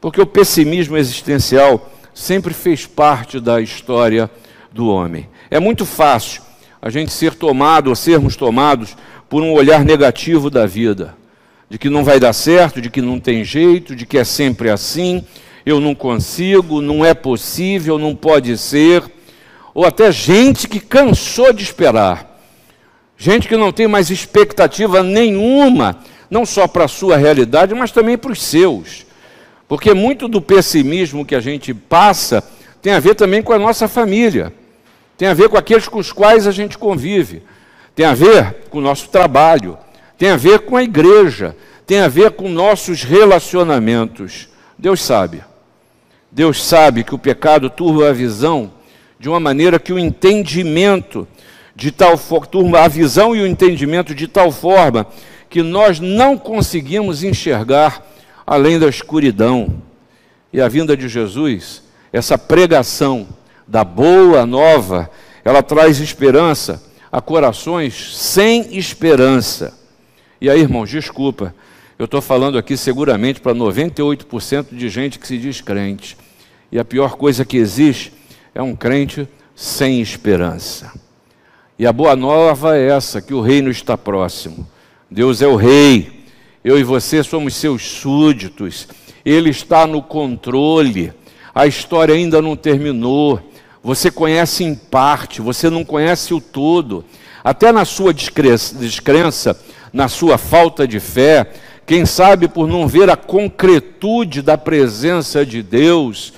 Porque 0.00 0.20
o 0.20 0.26
pessimismo 0.26 0.96
existencial 0.96 1.90
sempre 2.14 2.54
fez 2.54 2.86
parte 2.86 3.40
da 3.40 3.60
história 3.60 4.30
do 4.70 4.86
homem. 4.86 5.28
É 5.50 5.58
muito 5.58 5.84
fácil 5.84 6.42
a 6.80 6.90
gente 6.90 7.12
ser 7.12 7.34
tomado 7.34 7.88
ou 7.88 7.96
sermos 7.96 8.36
tomados 8.36 8.96
por 9.28 9.42
um 9.42 9.52
olhar 9.52 9.84
negativo 9.84 10.48
da 10.48 10.64
vida 10.64 11.16
de 11.68 11.78
que 11.78 11.90
não 11.90 12.04
vai 12.04 12.20
dar 12.20 12.32
certo, 12.32 12.80
de 12.80 12.90
que 12.90 13.02
não 13.02 13.18
tem 13.18 13.44
jeito, 13.44 13.96
de 13.96 14.06
que 14.06 14.18
é 14.18 14.24
sempre 14.24 14.70
assim, 14.70 15.24
eu 15.64 15.80
não 15.80 15.94
consigo, 15.94 16.80
não 16.80 17.04
é 17.04 17.12
possível, 17.12 17.98
não 17.98 18.14
pode 18.14 18.56
ser, 18.56 19.02
ou 19.74 19.84
até 19.84 20.12
gente 20.12 20.68
que 20.68 20.78
cansou 20.78 21.52
de 21.52 21.64
esperar, 21.64 22.40
gente 23.16 23.48
que 23.48 23.56
não 23.56 23.72
tem 23.72 23.88
mais 23.88 24.10
expectativa 24.10 25.02
nenhuma, 25.02 25.98
não 26.30 26.46
só 26.46 26.68
para 26.68 26.84
a 26.84 26.88
sua 26.88 27.16
realidade, 27.16 27.74
mas 27.74 27.90
também 27.90 28.16
para 28.16 28.32
os 28.32 28.42
seus. 28.42 29.06
Porque 29.68 29.92
muito 29.92 30.28
do 30.28 30.40
pessimismo 30.40 31.26
que 31.26 31.34
a 31.34 31.40
gente 31.40 31.74
passa 31.74 32.42
tem 32.80 32.92
a 32.92 33.00
ver 33.00 33.16
também 33.16 33.42
com 33.42 33.52
a 33.52 33.58
nossa 33.58 33.88
família, 33.88 34.52
tem 35.18 35.26
a 35.26 35.34
ver 35.34 35.48
com 35.48 35.56
aqueles 35.56 35.88
com 35.88 35.98
os 35.98 36.12
quais 36.12 36.46
a 36.46 36.52
gente 36.52 36.78
convive, 36.78 37.42
tem 37.94 38.06
a 38.06 38.14
ver 38.14 38.68
com 38.70 38.78
o 38.78 38.82
nosso 38.82 39.08
trabalho, 39.08 39.76
tem 40.18 40.30
a 40.30 40.36
ver 40.36 40.60
com 40.60 40.76
a 40.76 40.82
igreja, 40.82 41.56
tem 41.86 42.00
a 42.00 42.08
ver 42.08 42.32
com 42.32 42.48
nossos 42.48 43.02
relacionamentos. 43.02 44.48
Deus 44.78 45.02
sabe. 45.02 45.42
Deus 46.30 46.62
sabe 46.62 47.04
que 47.04 47.14
o 47.14 47.18
pecado 47.18 47.70
turva 47.70 48.10
a 48.10 48.12
visão 48.12 48.72
de 49.18 49.28
uma 49.28 49.40
maneira 49.40 49.78
que 49.78 49.92
o 49.92 49.98
entendimento 49.98 51.26
de 51.74 51.90
tal 51.90 52.18
turma 52.50 52.80
a 52.80 52.88
visão 52.88 53.36
e 53.36 53.40
o 53.40 53.46
entendimento 53.46 54.14
de 54.14 54.26
tal 54.26 54.50
forma 54.50 55.06
que 55.48 55.62
nós 55.62 56.00
não 56.00 56.36
conseguimos 56.36 57.22
enxergar 57.22 58.04
além 58.46 58.78
da 58.78 58.88
escuridão. 58.88 59.82
E 60.52 60.60
a 60.60 60.68
vinda 60.68 60.96
de 60.96 61.08
Jesus, 61.08 61.82
essa 62.12 62.38
pregação 62.38 63.28
da 63.66 63.84
boa 63.84 64.46
nova, 64.46 65.10
ela 65.44 65.62
traz 65.62 66.00
esperança 66.00 66.82
a 67.10 67.20
corações 67.20 68.16
sem 68.16 68.76
esperança. 68.76 69.85
E 70.40 70.50
aí, 70.50 70.60
irmãos, 70.60 70.90
desculpa, 70.90 71.54
eu 71.98 72.04
estou 72.04 72.20
falando 72.20 72.58
aqui 72.58 72.76
seguramente 72.76 73.40
para 73.40 73.54
98% 73.54 74.66
de 74.72 74.88
gente 74.90 75.18
que 75.18 75.26
se 75.26 75.38
diz 75.38 75.62
crente. 75.62 76.16
E 76.70 76.78
a 76.78 76.84
pior 76.84 77.16
coisa 77.16 77.44
que 77.44 77.56
existe 77.56 78.12
é 78.54 78.60
um 78.60 78.76
crente 78.76 79.26
sem 79.54 80.00
esperança. 80.00 80.92
E 81.78 81.86
a 81.86 81.92
boa 81.92 82.14
nova 82.14 82.76
é 82.76 82.88
essa: 82.88 83.22
que 83.22 83.32
o 83.32 83.40
reino 83.40 83.70
está 83.70 83.96
próximo. 83.96 84.66
Deus 85.10 85.40
é 85.40 85.46
o 85.46 85.56
rei. 85.56 86.24
Eu 86.62 86.78
e 86.78 86.82
você 86.82 87.22
somos 87.22 87.54
seus 87.54 87.82
súditos. 87.82 88.88
Ele 89.24 89.48
está 89.48 89.86
no 89.86 90.02
controle. 90.02 91.12
A 91.54 91.66
história 91.66 92.14
ainda 92.14 92.42
não 92.42 92.56
terminou. 92.56 93.40
Você 93.82 94.10
conhece 94.10 94.64
em 94.64 94.74
parte, 94.74 95.40
você 95.40 95.70
não 95.70 95.84
conhece 95.84 96.34
o 96.34 96.40
todo. 96.40 97.04
Até 97.42 97.70
na 97.70 97.84
sua 97.84 98.12
descrença, 98.12 99.58
na 99.96 100.08
sua 100.08 100.36
falta 100.36 100.86
de 100.86 101.00
fé, 101.00 101.46
quem 101.86 102.04
sabe 102.04 102.48
por 102.48 102.68
não 102.68 102.86
ver 102.86 103.08
a 103.08 103.16
concretude 103.16 104.42
da 104.42 104.58
presença 104.58 105.44
de 105.46 105.62
Deus, 105.62 106.34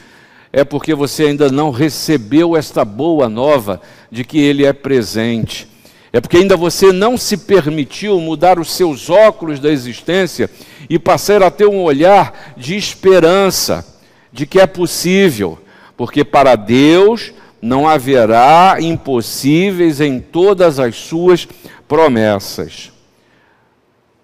é 0.52 0.62
porque 0.62 0.94
você 0.94 1.24
ainda 1.24 1.50
não 1.50 1.72
recebeu 1.72 2.56
esta 2.56 2.84
boa 2.84 3.28
nova 3.28 3.80
de 4.12 4.22
que 4.22 4.38
Ele 4.38 4.64
é 4.64 4.72
presente. 4.72 5.66
É 6.12 6.20
porque 6.20 6.36
ainda 6.36 6.56
você 6.56 6.92
não 6.92 7.18
se 7.18 7.36
permitiu 7.36 8.20
mudar 8.20 8.60
os 8.60 8.70
seus 8.70 9.10
óculos 9.10 9.58
da 9.58 9.70
existência 9.70 10.48
e 10.88 10.96
passar 10.96 11.42
a 11.42 11.50
ter 11.50 11.66
um 11.66 11.82
olhar 11.82 12.54
de 12.56 12.76
esperança, 12.76 13.84
de 14.32 14.46
que 14.46 14.60
é 14.60 14.68
possível, 14.68 15.58
porque 15.96 16.24
para 16.24 16.54
Deus 16.54 17.32
não 17.60 17.88
haverá 17.88 18.76
impossíveis 18.78 20.00
em 20.00 20.20
todas 20.20 20.78
as 20.78 20.94
suas 20.94 21.48
promessas. 21.88 22.96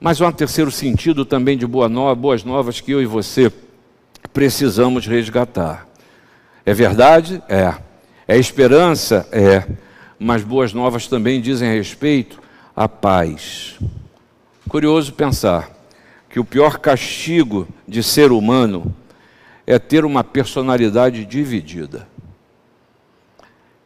Mas 0.05 0.21
há 0.21 0.29
um 0.29 0.33
terceiro 0.33 0.71
sentido 0.71 1.25
também 1.25 1.57
de 1.57 1.67
boa 1.67 1.89
nova, 1.89 2.15
boas 2.15 2.45
novas 2.45 2.79
que 2.79 2.93
eu 2.93 3.01
e 3.01 3.07
você 3.07 3.51
precisamos 4.35 5.07
resgatar. 5.07 5.89
É 6.63 6.75
verdade? 6.75 7.43
É. 7.49 7.75
É 8.29 8.37
esperança? 8.37 9.27
É. 9.33 9.67
Mas 10.19 10.45
boas 10.45 10.75
novas 10.75 11.07
também 11.07 11.41
dizem 11.41 11.75
respeito 11.75 12.39
à 12.77 12.87
paz. 12.87 13.79
Curioso 14.69 15.11
pensar 15.15 15.71
que 16.29 16.39
o 16.39 16.45
pior 16.45 16.81
castigo 16.81 17.67
de 17.89 18.03
ser 18.03 18.31
humano 18.31 18.95
é 19.67 19.79
ter 19.79 20.05
uma 20.05 20.23
personalidade 20.23 21.25
dividida. 21.25 22.07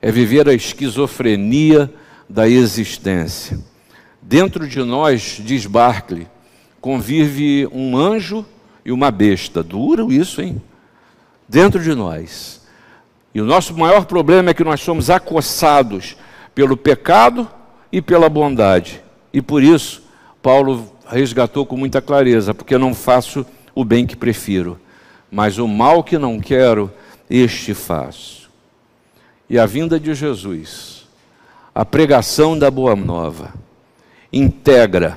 É 0.03 0.11
viver 0.11 0.49
a 0.49 0.53
esquizofrenia 0.53 1.89
da 2.29 2.49
existência. 2.49 3.57
Dentro 4.29 4.69
de 4.69 4.83
nós, 4.83 5.41
diz 5.43 5.65
Barclay, 5.65 6.27
convive 6.83 7.67
um 7.73 7.97
anjo 7.97 8.45
e 8.85 8.93
uma 8.93 9.11
besta. 9.11 9.63
Duro 9.63 10.13
isso, 10.13 10.43
hein? 10.43 10.61
Dentro 11.49 11.83
de 11.83 11.95
nós. 11.95 12.61
E 13.35 13.41
o 13.41 13.47
nosso 13.47 13.75
maior 13.75 14.05
problema 14.05 14.51
é 14.51 14.55
que 14.55 14.63
nós 14.63 14.83
somos 14.83 15.09
acossados 15.09 16.15
pelo 16.55 16.77
pecado 16.77 17.49
e 17.91 18.03
pela 18.03 18.29
bondade. 18.29 19.03
E 19.33 19.41
por 19.41 19.63
isso, 19.63 20.03
Paulo 20.43 20.93
resgatou 21.07 21.65
com 21.65 21.79
muita 21.79 22.03
clareza: 22.03 22.53
porque 22.53 22.77
não 22.77 22.95
faço 22.95 23.47
o 23.75 23.83
bem 23.83 24.07
que 24.07 24.15
prefiro, 24.15 24.79
mas 25.31 25.57
o 25.57 25.67
mal 25.67 26.05
que 26.05 26.19
não 26.19 26.39
quero, 26.39 26.93
este 27.31 27.73
faço. 27.73 28.51
E 29.49 29.59
a 29.59 29.65
vinda 29.65 29.99
de 29.99 30.13
Jesus, 30.13 31.09
a 31.75 31.83
pregação 31.83 32.59
da 32.59 32.71
Boa 32.71 32.95
Nova, 32.95 33.55
integra 34.33 35.17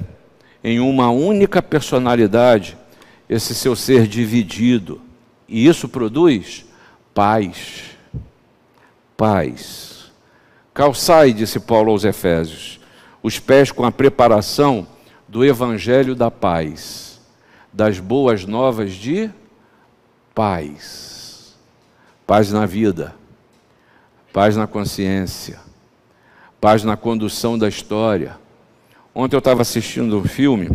em 0.64 0.80
uma 0.80 1.10
única 1.10 1.62
personalidade 1.62 2.78
esse 3.30 3.56
seu 3.56 3.76
ser 3.76 4.08
dividido. 4.08 5.02
E 5.48 5.68
isso 5.68 5.88
produz 5.88 6.66
paz. 7.14 7.92
Paz. 9.16 10.12
Calçai, 10.74 11.34
disse 11.34 11.60
Paulo 11.60 11.92
aos 11.92 12.06
Efésios, 12.06 12.80
os 13.22 13.40
pés 13.40 13.72
com 13.72 13.86
a 13.86 13.92
preparação 13.92 14.88
do 15.28 15.46
evangelho 15.46 16.16
da 16.16 16.32
paz, 16.32 17.22
das 17.72 18.00
boas 18.00 18.46
novas 18.46 18.94
de 18.94 19.30
paz. 20.34 21.56
Paz 22.26 22.52
na 22.52 22.66
vida, 22.66 23.14
paz 24.32 24.56
na 24.56 24.66
consciência, 24.66 25.60
paz 26.60 26.84
na 26.84 26.96
condução 26.96 27.58
da 27.58 27.68
história. 27.68 28.41
Ontem 29.14 29.36
eu 29.36 29.40
estava 29.40 29.62
assistindo 29.62 30.18
um 30.18 30.24
filme, 30.24 30.70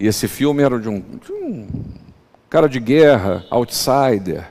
e 0.00 0.06
esse 0.06 0.26
filme 0.26 0.62
era 0.62 0.78
de 0.78 0.88
um, 0.88 1.00
de 1.00 1.32
um 1.32 1.68
cara 2.48 2.68
de 2.68 2.80
guerra, 2.80 3.44
outsider, 3.50 4.50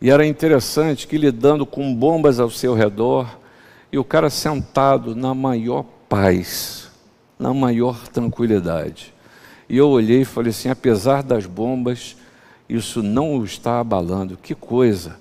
e 0.00 0.08
era 0.08 0.24
interessante 0.24 1.06
que 1.06 1.18
lidando 1.18 1.66
com 1.66 1.94
bombas 1.94 2.38
ao 2.38 2.48
seu 2.48 2.74
redor, 2.74 3.38
e 3.92 3.98
o 3.98 4.04
cara 4.04 4.30
sentado 4.30 5.16
na 5.16 5.34
maior 5.34 5.84
paz, 6.08 6.88
na 7.36 7.52
maior 7.52 8.06
tranquilidade. 8.08 9.12
E 9.68 9.76
eu 9.76 9.88
olhei 9.88 10.22
e 10.22 10.24
falei 10.24 10.50
assim: 10.50 10.68
apesar 10.68 11.22
das 11.22 11.44
bombas, 11.44 12.16
isso 12.68 13.02
não 13.02 13.36
o 13.36 13.44
está 13.44 13.80
abalando. 13.80 14.36
Que 14.36 14.54
coisa! 14.54 15.18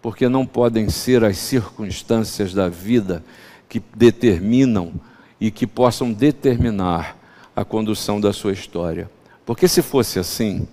Porque 0.00 0.28
não 0.28 0.46
podem 0.46 0.88
ser 0.90 1.24
as 1.24 1.38
circunstâncias 1.38 2.54
da 2.54 2.68
vida 2.68 3.24
que 3.68 3.82
determinam 3.96 4.92
e 5.40 5.50
que 5.50 5.66
possam 5.66 6.12
determinar 6.12 7.16
a 7.54 7.64
condução 7.64 8.20
da 8.20 8.32
sua 8.32 8.52
história. 8.52 9.10
Porque 9.44 9.68
se 9.68 9.82
fosse 9.82 10.18
assim, 10.18 10.66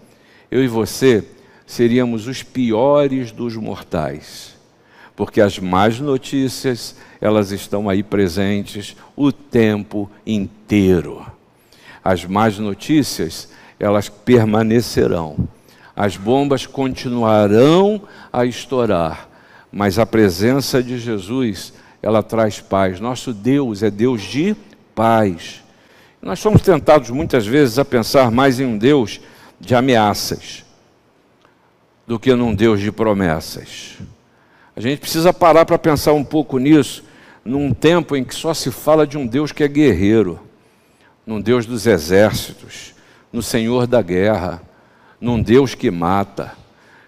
eu 0.49 0.63
e 0.63 0.67
você 0.67 1.23
seríamos 1.65 2.27
os 2.27 2.43
piores 2.43 3.31
dos 3.31 3.55
mortais. 3.55 4.55
Porque 5.15 5.39
as 5.39 5.59
más 5.59 5.99
notícias, 5.99 6.95
elas 7.19 7.51
estão 7.51 7.89
aí 7.89 8.01
presentes 8.01 8.95
o 9.15 9.31
tempo 9.31 10.09
inteiro. 10.25 11.25
As 12.03 12.25
más 12.25 12.57
notícias, 12.57 13.49
elas 13.79 14.09
permanecerão. 14.09 15.47
As 15.95 16.17
bombas 16.17 16.65
continuarão 16.65 18.01
a 18.31 18.45
estourar, 18.45 19.29
mas 19.71 19.99
a 19.99 20.05
presença 20.05 20.81
de 20.81 20.97
Jesus 20.97 21.73
ela 22.01 22.23
traz 22.23 22.59
paz. 22.59 22.99
Nosso 22.99 23.33
Deus 23.33 23.83
é 23.83 23.91
Deus 23.91 24.21
de 24.21 24.55
paz. 24.95 25.63
Nós 26.21 26.39
somos 26.39 26.61
tentados 26.61 27.09
muitas 27.09 27.45
vezes 27.45 27.79
a 27.79 27.85
pensar 27.85 28.31
mais 28.31 28.59
em 28.59 28.65
um 28.65 28.77
Deus 28.77 29.19
de 29.59 29.75
ameaças 29.75 30.63
do 32.05 32.19
que 32.19 32.33
num 32.35 32.53
Deus 32.53 32.79
de 32.79 32.91
promessas. 32.91 33.97
A 34.75 34.81
gente 34.81 34.99
precisa 34.99 35.33
parar 35.33 35.65
para 35.65 35.77
pensar 35.77 36.13
um 36.13 36.23
pouco 36.23 36.57
nisso, 36.57 37.03
num 37.43 37.73
tempo 37.73 38.15
em 38.15 38.23
que 38.23 38.35
só 38.35 38.53
se 38.53 38.71
fala 38.71 39.05
de 39.05 39.17
um 39.17 39.25
Deus 39.25 39.51
que 39.51 39.63
é 39.63 39.67
guerreiro, 39.67 40.39
num 41.25 41.41
Deus 41.41 41.65
dos 41.65 41.87
exércitos, 41.87 42.93
no 43.31 43.41
Senhor 43.41 43.87
da 43.87 44.01
guerra, 44.01 44.61
num 45.19 45.41
Deus 45.41 45.75
que 45.75 45.89
mata, 45.89 46.53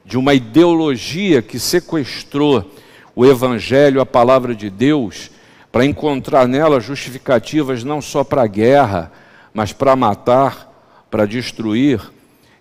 de 0.06 0.18
uma 0.18 0.34
ideologia 0.34 1.42
que 1.42 1.60
sequestrou 1.60 2.72
o 3.16 3.26
Evangelho, 3.26 4.02
a 4.02 4.06
palavra 4.06 4.56
de 4.56 4.70
Deus, 4.70 5.32
para 5.72 5.86
encontrar 5.86 6.48
nela 6.48 6.80
justificativas 6.80 7.84
não 7.84 8.02
só 8.02 8.24
para 8.24 8.44
a 8.44 8.48
guerra, 8.48 9.12
mas 9.54 9.74
para 9.74 9.96
matar, 9.96 10.72
para 11.10 11.26
destruir 11.26 12.02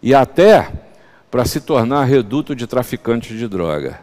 e 0.03 0.15
até 0.15 0.71
para 1.31 1.45
se 1.45 1.61
tornar 1.61 2.05
reduto 2.05 2.55
de 2.55 2.67
traficantes 2.67 3.39
de 3.39 3.49
droga. 3.49 4.01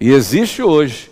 E 0.00 0.10
existe 0.10 0.62
hoje, 0.62 1.10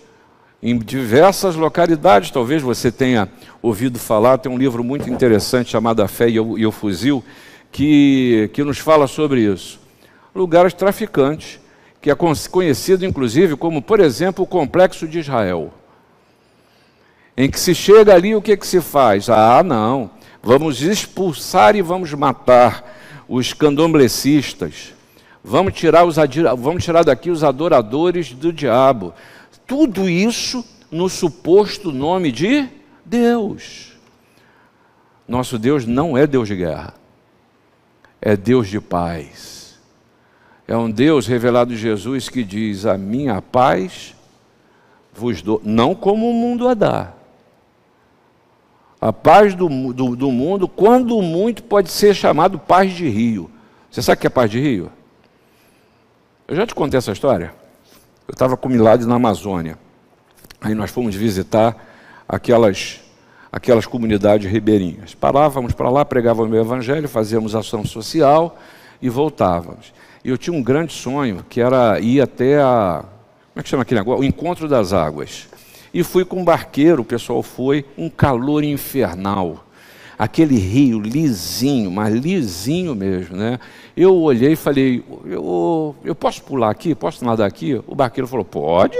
em 0.62 0.78
diversas 0.78 1.54
localidades, 1.54 2.30
talvez 2.30 2.62
você 2.62 2.90
tenha 2.90 3.28
ouvido 3.60 3.98
falar, 3.98 4.38
tem 4.38 4.50
um 4.50 4.56
livro 4.56 4.82
muito 4.82 5.10
interessante 5.10 5.70
chamado 5.70 6.02
A 6.02 6.08
Fé 6.08 6.30
e 6.30 6.40
o, 6.40 6.56
e 6.56 6.64
o 6.64 6.72
Fuzil, 6.72 7.22
que, 7.70 8.50
que 8.54 8.64
nos 8.64 8.78
fala 8.78 9.06
sobre 9.06 9.42
isso. 9.42 9.78
Lugares 10.34 10.72
traficantes 10.72 11.60
que 12.00 12.10
é 12.10 12.14
conhecido 12.14 13.04
inclusive 13.04 13.56
como, 13.56 13.82
por 13.82 14.00
exemplo, 14.00 14.44
o 14.44 14.46
Complexo 14.46 15.06
de 15.06 15.18
Israel. 15.18 15.72
Em 17.36 17.50
que 17.50 17.58
se 17.58 17.74
chega 17.74 18.14
ali, 18.14 18.34
o 18.34 18.42
que, 18.42 18.56
que 18.56 18.66
se 18.66 18.80
faz? 18.80 19.28
Ah, 19.28 19.62
não, 19.62 20.10
vamos 20.42 20.82
expulsar 20.82 21.76
e 21.76 21.82
vamos 21.82 22.12
matar 22.12 22.96
os 23.28 23.52
candomblecistas, 23.52 24.94
vamos 25.44 25.74
tirar, 25.74 26.04
os, 26.04 26.16
vamos 26.58 26.82
tirar 26.82 27.04
daqui 27.04 27.30
os 27.30 27.44
adoradores 27.44 28.32
do 28.32 28.52
diabo. 28.52 29.14
Tudo 29.66 30.08
isso 30.08 30.64
no 30.90 31.08
suposto 31.08 31.92
nome 31.92 32.32
de 32.32 32.68
Deus. 33.04 33.92
Nosso 35.26 35.58
Deus 35.58 35.84
não 35.84 36.16
é 36.16 36.26
Deus 36.26 36.48
de 36.48 36.56
guerra, 36.56 36.94
é 38.20 38.34
Deus 38.34 38.66
de 38.68 38.80
paz. 38.80 39.57
É 40.68 40.76
um 40.76 40.90
Deus 40.90 41.26
revelado 41.26 41.72
em 41.72 41.76
Jesus 41.76 42.28
que 42.28 42.44
diz: 42.44 42.84
A 42.84 42.98
minha 42.98 43.40
paz 43.40 44.14
vos 45.14 45.40
dou, 45.40 45.62
não 45.64 45.94
como 45.94 46.30
o 46.30 46.34
mundo 46.34 46.68
a 46.68 46.74
dá. 46.74 47.14
A 49.00 49.10
paz 49.10 49.54
do, 49.54 49.94
do, 49.94 50.14
do 50.14 50.30
mundo, 50.30 50.68
quando 50.68 51.22
muito, 51.22 51.62
pode 51.62 51.90
ser 51.90 52.14
chamado 52.14 52.58
paz 52.58 52.92
de 52.92 53.08
rio. 53.08 53.50
Você 53.90 54.02
sabe 54.02 54.18
o 54.18 54.20
que 54.20 54.26
é 54.26 54.30
paz 54.30 54.50
de 54.50 54.60
rio? 54.60 54.92
Eu 56.46 56.54
já 56.54 56.66
te 56.66 56.74
contei 56.74 56.98
essa 56.98 57.12
história. 57.12 57.54
Eu 58.26 58.32
estava 58.32 58.54
com 58.54 58.68
Milad 58.68 59.02
na 59.06 59.14
Amazônia. 59.14 59.78
Aí 60.60 60.74
nós 60.74 60.90
fomos 60.90 61.14
visitar 61.14 61.76
aquelas, 62.28 63.00
aquelas 63.50 63.86
comunidades 63.86 64.50
ribeirinhas. 64.50 65.14
Parávamos 65.14 65.72
para 65.72 65.88
lá, 65.88 66.04
pregávamos 66.04 66.52
o 66.52 66.60
evangelho, 66.60 67.08
fazíamos 67.08 67.54
ação 67.54 67.86
social 67.86 68.58
e 69.00 69.08
voltávamos. 69.08 69.92
E 70.24 70.30
eu 70.30 70.38
tinha 70.38 70.54
um 70.54 70.62
grande 70.62 70.92
sonho, 70.92 71.44
que 71.48 71.60
era 71.60 71.98
ir 72.00 72.20
até 72.20 72.60
a. 72.60 73.04
Como 73.52 73.60
é 73.60 73.62
que 73.62 73.68
chama 73.68 73.82
aquele 73.82 74.00
negócio? 74.00 74.20
O 74.20 74.24
encontro 74.24 74.68
das 74.68 74.92
águas. 74.92 75.48
E 75.92 76.02
fui 76.02 76.24
com 76.24 76.40
um 76.40 76.44
barqueiro, 76.44 77.02
o 77.02 77.04
pessoal 77.04 77.42
foi, 77.42 77.84
um 77.96 78.08
calor 78.10 78.62
infernal. 78.62 79.64
Aquele 80.18 80.58
rio 80.58 81.00
lisinho, 81.00 81.90
mas 81.90 82.14
lisinho 82.14 82.94
mesmo, 82.94 83.36
né? 83.36 83.58
Eu 83.96 84.14
olhei 84.16 84.52
e 84.52 84.56
falei, 84.56 85.04
eu, 85.24 85.94
eu 86.04 86.14
posso 86.14 86.42
pular 86.42 86.70
aqui? 86.70 86.94
Posso 86.94 87.24
nadar 87.24 87.46
aqui? 87.46 87.80
O 87.86 87.94
barqueiro 87.94 88.26
falou, 88.26 88.44
pode. 88.44 88.98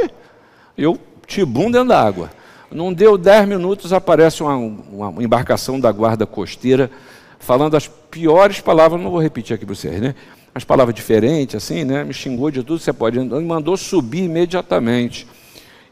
Eu 0.77 0.99
tibum 1.27 1.71
dentro 1.71 1.89
da 1.89 2.01
água. 2.01 2.31
Não 2.71 2.93
deu 2.93 3.19
dez 3.19 3.49
minutos, 3.49 3.93
aparece 3.93 4.43
uma, 4.43 4.57
uma 4.57 5.23
embarcação 5.23 5.81
da 5.81 5.91
guarda 5.91 6.25
costeira 6.27 6.91
falando 7.39 7.77
as 7.77 7.89
piores 7.89 8.61
palavras, 8.61 9.01
não 9.01 9.11
vou 9.11 9.21
repetir 9.21 9.55
aqui 9.55 9.65
para 9.65 9.75
vocês, 9.75 10.01
né? 10.01 10.15
Umas 10.59 10.65
palavras 10.65 10.95
diferentes, 10.95 11.55
assim, 11.55 11.85
né? 11.85 12.03
Me 12.03 12.13
xingou 12.13 12.51
de 12.51 12.65
tudo, 12.65 12.81
você 12.81 12.93
pode. 12.93 13.19
Me 13.19 13.45
mandou 13.45 13.77
subir 13.77 14.25
imediatamente. 14.25 15.27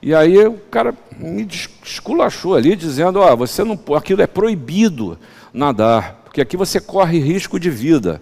E 0.03 0.13
aí 0.13 0.45
o 0.45 0.55
cara 0.71 0.93
me 1.17 1.47
esculachou 1.85 2.57
ali, 2.57 2.75
dizendo: 2.75 3.21
Ó, 3.21 3.33
oh, 3.33 3.37
você 3.37 3.63
não 3.63 3.79
aquilo 3.95 4.23
é 4.23 4.27
proibido 4.27 5.17
nadar, 5.53 6.23
porque 6.25 6.41
aqui 6.41 6.57
você 6.57 6.81
corre 6.81 7.21
risco 7.21 7.61
de 7.61 7.71
vida. 7.71 8.21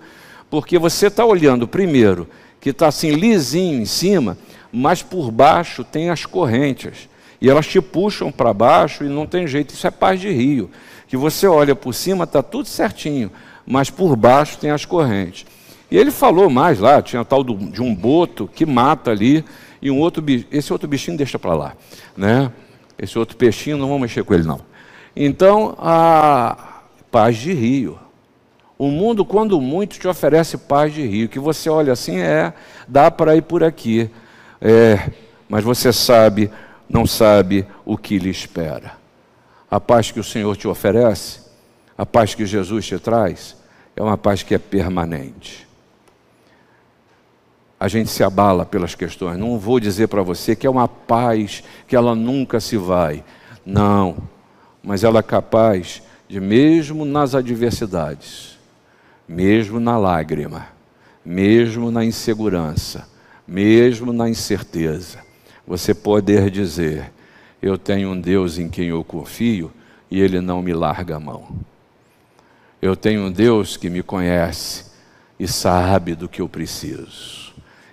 Porque 0.51 0.79
você 0.79 1.07
está 1.07 1.25
olhando, 1.25 1.67
primeiro, 1.67 2.29
que 2.61 2.71
está 2.71 2.89
assim 2.89 3.13
lisinho 3.13 3.81
em 3.81 3.87
cima, 3.87 4.37
mas 4.71 5.03
por 5.03 5.31
baixo 5.31 5.83
tem 5.83 6.11
as 6.11 6.27
correntes. 6.27 7.09
E 7.41 7.49
elas 7.49 7.67
te 7.67 7.81
puxam 7.81 8.31
para 8.31 8.53
baixo 8.53 9.03
e 9.03 9.09
não 9.09 9.27
tem 9.27 9.47
jeito. 9.47 9.75
Isso 9.75 9.87
é 9.87 9.91
paz 9.91 10.21
de 10.21 10.31
rio. 10.31 10.71
Que 11.09 11.17
você 11.17 11.47
olha 11.47 11.75
por 11.75 11.93
cima, 11.93 12.25
está 12.25 12.43
tudo 12.43 12.69
certinho, 12.69 13.31
mas 13.67 13.91
por 13.91 14.15
baixo 14.15 14.59
tem 14.59 14.71
as 14.71 14.85
correntes. 14.85 15.45
E 15.95 15.97
ele 15.97 16.11
falou 16.11 16.51
mais 16.51 16.81
lá, 16.81 17.01
tinha 17.01 17.25
tal 17.25 17.45
do, 17.45 17.55
de 17.55 17.81
um 17.81 17.95
boto 17.95 18.51
que 18.53 18.67
mata 18.67 19.13
ali, 19.13 19.45
e 19.81 19.93
um 19.93 20.01
outro 20.01 20.25
esse 20.51 20.73
outro 20.73 20.89
bichinho 20.89 21.17
deixa 21.17 21.39
para 21.39 21.55
lá, 21.55 21.77
né? 22.17 22.51
Esse 22.99 23.17
outro 23.17 23.37
peixinho 23.37 23.77
não 23.77 23.87
vamos 23.87 24.03
mexer 24.03 24.25
com 24.25 24.35
ele 24.35 24.43
não. 24.43 24.61
Então, 25.15 25.77
a 25.79 26.83
paz 27.13 27.37
de 27.37 27.53
rio. 27.53 27.97
O 28.77 28.89
mundo, 28.89 29.25
quando 29.25 29.61
muito, 29.61 29.97
te 29.97 30.09
oferece 30.09 30.59
paz 30.59 30.93
de 30.93 31.07
rio, 31.07 31.29
que 31.29 31.39
você 31.39 31.71
olha 31.71 31.93
assim, 31.93 32.19
é, 32.19 32.53
dá 32.89 33.09
para 33.09 33.37
ir 33.37 33.43
por 33.43 33.63
aqui. 33.63 34.11
É, 34.61 35.13
mas 35.49 35.63
você 35.63 35.93
sabe, 35.93 36.51
não 36.91 37.07
sabe 37.07 37.65
o 37.85 37.97
que 37.97 38.19
lhe 38.19 38.31
espera. 38.31 38.95
A 39.71 39.79
paz 39.79 40.11
que 40.11 40.19
o 40.19 40.25
Senhor 40.25 40.57
te 40.57 40.67
oferece, 40.67 41.43
a 41.97 42.05
paz 42.05 42.35
que 42.35 42.45
Jesus 42.45 42.85
te 42.85 42.99
traz, 42.99 43.57
é 43.95 44.03
uma 44.03 44.19
paz 44.19 44.43
que 44.43 44.57
é 44.57 44.59
permanente 44.59 45.73
a 47.85 47.89
gente 47.89 48.09
se 48.09 48.25
abala 48.25 48.65
pelas 48.65 48.95
questões. 48.95 49.39
Não 49.39 49.59
vou 49.59 49.79
dizer 49.79 50.09
para 50.09 50.23
você 50.23 50.57
que 50.57 50.67
é 50.67 50.71
uma 50.71 50.89
paz 50.89 51.63
que 51.87 51.95
ela 51.95 52.15
nunca 52.15 52.59
se 52.59 52.79
vai. 52.79 53.23
Não. 53.65 54.17
Mas 54.83 55.05
ela 55.05 55.19
é 55.19 55.23
capaz 55.23 56.03
de, 56.27 56.41
mesmo 56.41 57.05
nas 57.05 57.35
adversidades, 57.35 58.59
mesmo 59.29 59.79
na 59.79 59.99
lágrima, 59.99 60.69
mesmo 61.23 61.91
na 61.91 62.03
insegurança, 62.03 63.07
mesmo 63.47 64.15
na 64.15 64.31
incerteza, 64.31 65.19
você 65.67 65.93
poder 65.93 66.49
dizer: 66.49 67.13
Eu 67.61 67.77
tenho 67.77 68.13
um 68.13 68.19
Deus 68.19 68.57
em 68.57 68.71
quem 68.71 68.89
eu 68.89 69.05
confio 69.05 69.71
e 70.11 70.23
Ele 70.23 70.41
não 70.41 70.63
me 70.63 70.73
larga 70.73 71.17
a 71.17 71.21
mão. 71.21 71.49
Eu 72.81 72.97
tenho 72.97 73.27
um 73.27 73.31
Deus 73.31 73.77
que 73.77 73.91
me 73.91 74.03
conhece 74.03 74.87
e 75.39 75.47
sabe 75.47 76.15
do 76.15 76.31
que 76.31 76.41
eu 76.41 76.49
preciso. 76.49 77.44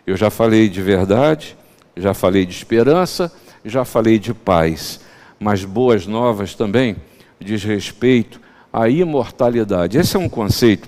Eu 0.06 0.18
já 0.18 0.30
falei 0.30 0.68
de 0.68 0.82
verdade, 0.82 1.56
já 1.96 2.14
falei 2.14 2.46
de 2.46 2.54
esperança, 2.54 3.32
já 3.64 3.86
falei 3.86 4.18
de 4.18 4.34
paz. 4.34 5.00
mas 5.40 5.66
boas 5.66 6.06
novas 6.06 6.54
também 6.54 6.96
diz 7.40 7.64
respeito 7.64 8.40
à 8.72 8.88
imortalidade. 8.88 9.98
Esse 9.98 10.16
é 10.16 10.20
um 10.20 10.30
conceito, 10.30 10.88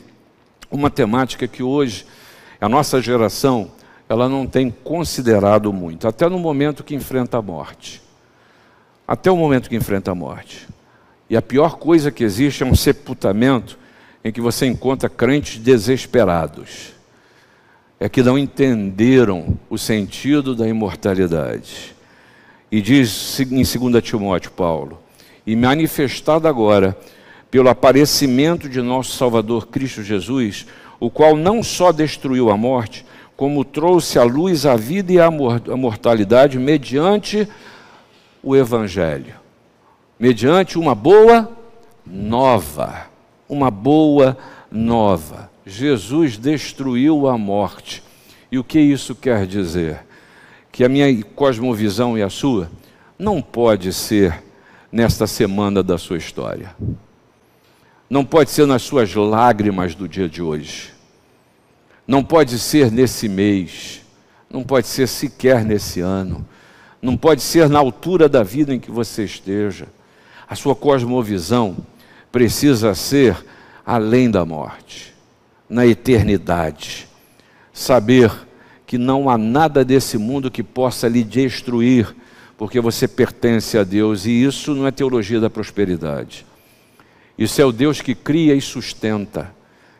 uma 0.69 0.91
temática 0.91 1.47
que 1.47 1.63
hoje 1.63 2.06
a 2.62 2.69
nossa 2.69 3.02
geração 3.02 3.71
ela 4.08 4.30
não 4.30 4.45
tem 4.45 4.69
considerado 4.69 5.73
muito, 5.73 6.08
até 6.08 6.30
no 6.30 6.38
momento 6.38 6.84
que 6.84 6.93
enfrenta 6.93 7.38
a 7.39 7.41
morte. 7.41 8.02
Até 9.08 9.32
o 9.32 9.36
momento 9.36 9.69
que 9.69 9.76
enfrenta 9.76 10.12
a 10.12 10.15
morte. 10.15 10.67
E 11.30 11.36
a 11.36 11.41
pior 11.41 11.78
coisa 11.78 12.12
que 12.12 12.23
existe 12.23 12.63
é 12.63 12.65
um 12.65 12.76
sepultamento 12.76 13.78
em 14.23 14.32
que 14.32 14.39
você 14.39 14.65
encontra 14.65 15.10
crentes 15.10 15.60
desesperados. 15.60 16.93
É 17.99 18.10
que 18.10 18.21
não 18.21 18.38
entenderam 18.38 19.58
o 19.69 19.77
sentido 19.77 20.56
da 20.56 20.67
imortalidade. 20.67 21.95
E 22.71 22.82
diz 22.82 23.39
em 23.39 23.63
2 23.63 24.03
Timóteo 24.03 24.51
Paulo: 24.51 24.99
E 25.45 25.56
manifestado 25.56 26.47
agora 26.47 26.97
pelo 27.51 27.69
aparecimento 27.69 28.67
de 28.67 28.82
nosso 28.82 29.15
Salvador 29.15 29.67
Cristo 29.67 30.01
Jesus, 30.01 30.65
o 30.99 31.10
qual 31.10 31.36
não 31.36 31.62
só 31.62 31.91
destruiu 31.91 32.49
a 32.49 32.58
morte, 32.58 33.06
como 33.38 33.63
trouxe 33.63 34.17
à 34.17 34.23
luz 34.23 34.65
a 34.65 34.75
vida 34.75 35.13
e 35.13 35.19
a 35.19 35.29
mortalidade 35.29 36.58
mediante 36.58 37.47
o 38.41 38.56
Evangelho, 38.56 39.36
mediante 40.19 40.79
uma 40.79 40.95
boa 40.95 41.49
nova. 42.06 43.08
Uma 43.47 43.69
boa 43.69 44.38
nova. 44.71 45.52
Jesus 45.65 46.38
destruiu 46.38 47.28
a 47.28 47.38
morte. 47.38 48.04
E 48.52 48.58
o 48.58 48.63
que 48.63 48.80
isso 48.80 49.15
quer 49.15 49.47
dizer? 49.47 49.99
que 50.73 50.84
a 50.84 50.89
minha 50.89 51.23
cosmovisão 51.36 52.17
e 52.17 52.23
a 52.23 52.32
sua 52.32 52.69
não 53.17 53.39
pode 53.43 53.93
ser 53.93 54.43
nesta 54.91 55.28
semana 55.28 55.84
da 55.84 55.99
sua 55.99 56.17
história. 56.17 56.76
Não 58.10 58.26
pode 58.26 58.49
ser 58.49 58.65
nas 58.65 58.82
suas 58.82 59.13
lágrimas 59.13 59.93
do 59.93 60.08
dia 60.08 60.28
de 60.28 60.41
hoje. 60.41 60.91
Não 62.08 62.23
pode 62.23 62.58
ser 62.58 62.91
nesse 62.91 63.30
mês. 63.30 64.02
Não 64.49 64.63
pode 64.63 64.88
ser 64.88 65.08
sequer 65.08 65.63
nesse 65.63 65.99
ano. 65.99 66.43
Não 66.99 67.15
pode 67.15 67.43
ser 67.43 67.69
na 67.69 67.78
altura 67.78 68.28
da 68.28 68.41
vida 68.41 68.73
em 68.73 68.80
que 68.80 68.89
você 68.89 69.26
esteja. 69.26 69.86
A 70.49 70.56
sua 70.56 70.76
cosmovisão 70.76 71.78
precisa 72.32 72.95
ser 72.95 73.38
além 73.86 74.30
da 74.30 74.43
morte, 74.43 75.12
na 75.69 75.86
eternidade. 75.86 77.08
Saber 77.71 78.32
que 78.86 78.97
não 78.97 79.30
há 79.30 79.38
nada 79.38 79.84
desse 79.84 80.17
mundo 80.17 80.52
que 80.52 80.62
possa 80.62 81.08
lhe 81.08 81.23
destruir, 81.23 82.15
porque 82.58 82.80
você 82.80 83.08
pertence 83.08 83.78
a 83.78 83.84
Deus, 83.84 84.26
e 84.26 84.43
isso 84.43 84.76
não 84.76 84.86
é 84.86 84.91
teologia 84.91 85.39
da 85.39 85.49
prosperidade. 85.49 86.45
Isso 87.38 87.60
é 87.62 87.65
o 87.65 87.71
Deus 87.71 88.02
que 88.02 88.13
cria 88.13 88.54
e 88.54 88.62
sustenta. 88.62 89.52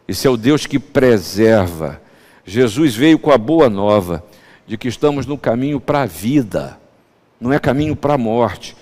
Isso 0.08 0.28
é 0.28 0.30
o 0.30 0.38
Deus 0.38 0.66
que 0.66 0.78
preserva. 0.78 2.00
Jesus 2.46 2.96
veio 2.96 3.18
com 3.18 3.32
a 3.32 3.38
boa 3.38 3.70
nova 3.70 4.24
de 4.68 4.78
que 4.78 4.88
estamos 4.88 5.26
no 5.26 5.38
caminho 5.38 5.80
para 5.80 6.04
a 6.04 6.06
vida, 6.06 6.78
não 7.40 7.52
é 7.52 7.60
caminho 7.60 7.96
para 7.96 8.14
a 8.14 8.18
morte. 8.18 8.76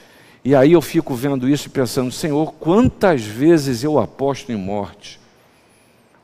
E 0.44 0.54
aí 0.54 0.74
eu 0.74 0.82
fico 0.82 1.16
vendo 1.16 1.48
isso 1.48 1.68
e 1.68 1.72
pensando, 1.72 2.12
Senhor, 2.12 2.54
quantas 2.54 3.24
vezes 3.24 3.84
eu 3.84 4.00
aposto 4.00 4.52
em 4.52 4.56
morte? 4.56 5.21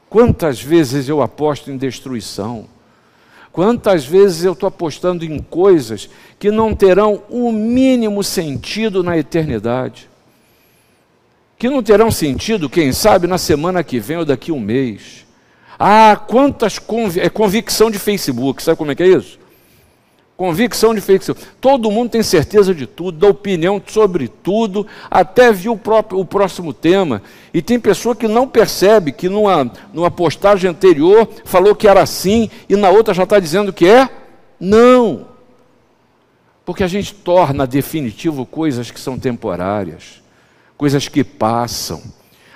Quantas 0.10 0.62
vezes 0.62 1.10
eu 1.10 1.22
aposto 1.22 1.70
em 1.70 1.78
destruição? 1.78 2.66
Quantas 3.52 4.06
vezes 4.06 4.44
eu 4.44 4.54
estou 4.54 4.68
apostando 4.68 5.26
em 5.26 5.40
coisas 5.40 6.10
que 6.38 6.52
não 6.52 6.76
terão 6.76 7.24
o 7.30 7.52
mínimo 7.52 8.24
sentido 8.24 9.04
na 9.04 9.18
eternidade? 9.18 10.08
Que 11.58 11.70
não 11.70 11.82
terão 11.82 12.12
sentido, 12.12 12.70
quem 12.70 12.94
sabe, 12.94 13.26
na 13.26 13.38
semana 13.38 13.84
que 13.84 14.00
vem 14.00 14.18
ou 14.18 14.26
daqui 14.26 14.52
a 14.52 14.54
um 14.54 14.60
mês. 14.60 15.26
Ah, 15.80 16.16
quantas 16.16 16.78
conv... 16.78 17.18
é 17.18 17.30
convicção 17.30 17.90
de 17.90 17.98
Facebook, 17.98 18.62
sabe 18.62 18.78
como 18.78 18.92
é 18.92 18.96
que 18.96 19.04
é 19.04 19.08
isso? 19.08 19.40
Convicção 20.38 20.94
de 20.94 21.02
Facebook. 21.02 21.44
Todo 21.60 21.90
mundo 21.90 22.12
tem 22.12 22.22
certeza 22.22 22.74
de 22.74 22.86
tudo, 22.86 23.18
dá 23.18 23.28
opinião 23.28 23.82
sobre 23.88 24.28
tudo, 24.28 24.86
até 25.10 25.52
viu 25.52 25.74
o, 25.74 25.78
próprio, 25.78 26.20
o 26.20 26.24
próximo 26.24 26.72
tema. 26.72 27.24
E 27.52 27.60
tem 27.60 27.80
pessoa 27.80 28.16
que 28.16 28.28
não 28.28 28.48
percebe 28.48 29.12
que 29.12 29.28
numa, 29.28 29.72
numa 29.92 30.12
postagem 30.12 30.70
anterior 30.70 31.28
falou 31.44 31.76
que 31.76 31.88
era 31.88 32.04
assim 32.04 32.52
e 32.70 32.76
na 32.76 32.92
outra 32.92 33.16
já 33.16 33.24
está 33.24 33.40
dizendo 33.40 33.74
que 33.74 33.88
é 33.88 34.08
não. 34.60 35.26
Porque 36.64 36.84
a 36.84 36.88
gente 36.88 37.16
torna 37.16 37.66
definitivo 37.66 38.46
coisas 38.46 38.92
que 38.92 39.00
são 39.00 39.18
temporárias, 39.18 40.22
coisas 40.78 41.08
que 41.08 41.24
passam. 41.24 42.00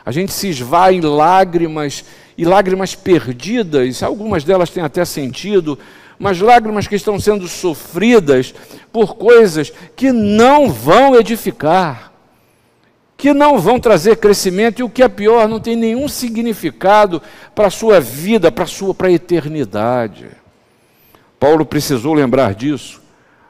A 0.06 0.12
gente 0.12 0.32
se 0.32 0.50
esvai 0.50 0.96
em 0.96 1.02
lágrimas 1.02 2.06
e 2.38 2.46
lágrimas 2.46 2.94
perdidas, 2.94 4.04
algumas 4.04 4.44
delas 4.44 4.70
têm 4.70 4.84
até 4.84 5.04
sentido, 5.04 5.80
mas 6.21 6.39
lágrimas 6.39 6.88
que 6.88 6.93
estão 6.93 7.19
sendo 7.19 7.47
sofridas 7.47 8.53
por 8.93 9.15
coisas 9.15 9.73
que 9.95 10.12
não 10.12 10.69
vão 10.69 11.15
edificar, 11.15 12.13
que 13.17 13.34
não 13.34 13.57
vão 13.57 13.79
trazer 13.79 14.17
crescimento 14.17 14.79
e 14.79 14.84
o 14.84 14.89
que 14.89 15.01
é 15.01 15.10
pior, 15.10 15.47
não 15.47 15.60
tem 15.60 15.75
nenhum 15.75 16.07
significado 16.07 17.19
para 17.55 17.67
a 17.67 17.71
sua 17.71 17.99
vida, 17.99 18.51
para 18.51 18.65
a 18.65 18.67
sua 18.67 18.93
para 18.93 19.07
a 19.07 19.12
eternidade. 19.12 20.27
Paulo 21.39 21.65
precisou 21.65 22.13
lembrar 22.13 22.53
disso 22.53 23.01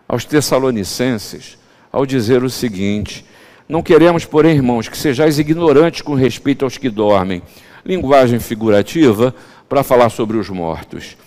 aos 0.07 0.23
Tessalonicenses 0.23 1.57
ao 1.91 2.05
dizer 2.05 2.41
o 2.41 2.49
seguinte: 2.49 3.25
Não 3.67 3.83
queremos, 3.83 4.23
porém, 4.23 4.55
irmãos, 4.55 4.87
que 4.87 4.97
sejais 4.97 5.37
ignorantes 5.37 6.01
com 6.01 6.13
respeito 6.13 6.63
aos 6.63 6.77
que 6.77 6.89
dormem. 6.89 7.41
Linguagem 7.83 8.39
figurativa 8.39 9.35
para 9.67 9.83
falar 9.83 10.09
sobre 10.09 10.37
os 10.37 10.47
mortos 10.49 11.17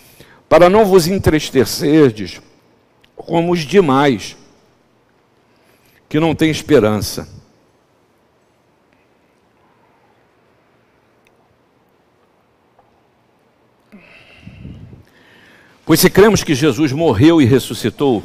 para 0.47 0.69
não 0.69 0.85
vos 0.85 1.07
entristecerdes 1.07 2.41
como 3.15 3.51
os 3.51 3.59
demais, 3.61 4.35
que 6.07 6.19
não 6.19 6.35
têm 6.35 6.51
esperança. 6.51 7.27
Pois 15.85 15.99
se 15.99 16.09
cremos 16.09 16.43
que 16.43 16.55
Jesus 16.55 16.91
morreu 16.91 17.41
e 17.41 17.45
ressuscitou, 17.45 18.23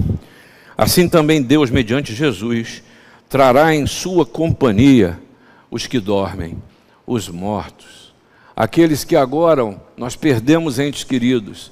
assim 0.76 1.09
também 1.09 1.42
Deus, 1.42 1.70
mediante 1.70 2.14
Jesus, 2.14 2.83
trará 3.28 3.74
em 3.74 3.87
sua 3.87 4.24
companhia 4.24 5.20
os 5.70 5.87
que 5.87 6.00
dormem, 6.00 6.56
os 7.06 7.28
mortos, 7.28 8.14
aqueles 8.56 9.04
que 9.04 9.14
agora 9.14 9.78
nós 9.96 10.16
perdemos 10.16 10.78
entes 10.78 11.04
queridos 11.04 11.70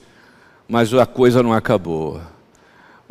mas 0.69 0.93
a 0.93 1.07
coisa 1.07 1.43
não 1.43 1.53
acabou. 1.53 2.21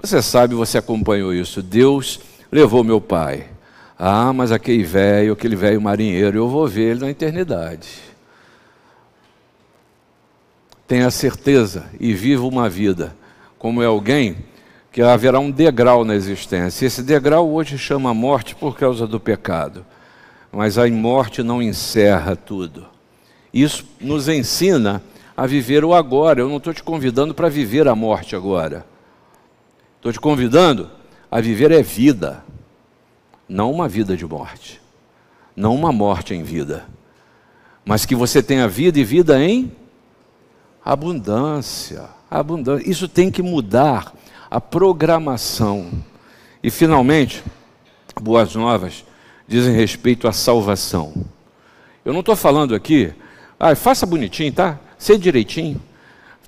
Você 0.02 0.22
sabe, 0.22 0.54
você 0.54 0.78
acompanhou 0.78 1.34
isso. 1.34 1.62
Deus 1.62 2.20
levou 2.52 2.84
meu 2.84 3.02
pai. 3.02 3.48
Ah, 3.98 4.32
mas 4.32 4.52
aquele 4.52 4.84
velho, 4.84 5.34
aquele 5.34 5.56
velho 5.56 5.82
marinheiro, 5.82 6.38
eu 6.38 6.48
vou 6.48 6.67
ver 6.67 6.91
ele 6.91 7.00
na 7.00 7.10
eternidade. 7.10 7.88
Tenha 10.88 11.10
certeza 11.10 11.89
e 12.00 12.13
viva 12.13 12.46
uma 12.46 12.70
vida 12.70 13.15
como 13.58 13.82
é 13.82 13.86
alguém 13.86 14.38
que 14.91 15.02
haverá 15.02 15.39
um 15.39 15.52
degrau 15.52 16.06
na 16.06 16.15
existência. 16.15 16.86
Esse 16.86 17.02
degrau 17.02 17.52
hoje 17.52 17.78
chama 17.78 18.13
morte 18.13 18.56
por 18.56 18.78
causa 18.78 19.06
do 19.06 19.20
pecado. 19.20 19.86
Mas 20.52 20.78
a 20.78 20.88
morte 20.88 21.43
não 21.43 21.62
encerra 21.62 22.36
tudo. 22.36 22.86
Isso 23.54 23.86
nos 24.00 24.28
ensina 24.28 25.02
a 25.38 25.45
viver 25.45 25.86
o 25.86 25.93
agora. 25.93 26.41
Eu 26.41 26.50
não 26.50 26.58
estou 26.58 26.73
te 26.73 26.82
convidando 26.82 27.36
para 27.36 27.47
viver 27.47 27.88
a 27.88 27.95
morte 27.95 28.36
agora. 28.36 28.84
Estou 29.97 30.12
te 30.12 30.19
convidando 30.19 30.89
a 31.30 31.39
viver 31.39 31.71
é 31.71 31.84
vida, 31.84 32.43
não 33.47 33.71
uma 33.71 33.88
vida 33.88 34.17
de 34.17 34.26
morte, 34.26 34.82
não 35.56 35.76
uma 35.76 35.91
morte 35.91 36.34
em 36.34 36.41
vida, 36.41 36.86
mas 37.86 38.06
que 38.06 38.15
você 38.15 38.41
tenha 38.41 38.67
vida 38.67 39.00
e 39.00 39.04
vida 39.04 39.41
em 39.43 39.71
abundância. 40.84 42.06
Abundância. 42.30 42.89
Isso 42.89 43.08
tem 43.08 43.30
que 43.30 43.41
mudar 43.41 44.13
a 44.50 44.60
programação. 44.60 45.91
E 46.63 46.71
finalmente, 46.71 47.43
boas 48.21 48.56
novas 48.56 49.06
dizem 49.47 49.76
respeito 49.76 50.28
à 50.28 50.32
salvação. 50.32 51.26
Eu 52.04 52.13
não 52.13 52.21
estou 52.21 52.36
falando 52.36 52.73
aqui, 52.73 53.13
ah, 53.60 53.76
faça 53.76 54.06
bonitinho, 54.06 54.54
tá? 54.54 54.80
Ser 54.98 55.18
direitinho, 55.18 55.82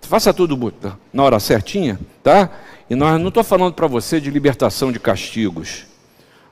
faça 0.02 0.34
tudo 0.34 0.74
na 1.14 1.24
hora 1.24 1.40
certinha, 1.40 2.00
tá? 2.24 2.50
E 2.90 2.96
nós 2.96 3.20
não 3.20 3.28
estou 3.28 3.44
falando 3.44 3.74
para 3.74 3.88
você 3.88 4.20
de 4.20 4.32
libertação 4.32 4.92
de 4.92 5.00
castigos. 5.00 5.86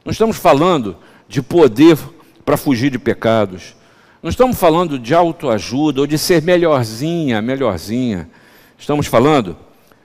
Não 0.05 0.11
estamos 0.11 0.37
falando 0.37 0.95
de 1.27 1.41
poder 1.41 1.97
para 2.45 2.55
fugir 2.55 2.91
de 2.91 2.99
pecados. 2.99 3.75
Não 4.21 4.29
estamos 4.29 4.57
falando 4.57 4.99
de 4.99 5.13
autoajuda 5.13 6.01
ou 6.01 6.07
de 6.07 6.17
ser 6.17 6.41
melhorzinha, 6.41 7.41
melhorzinha. 7.41 8.29
Estamos 8.77 9.07
falando 9.07 9.57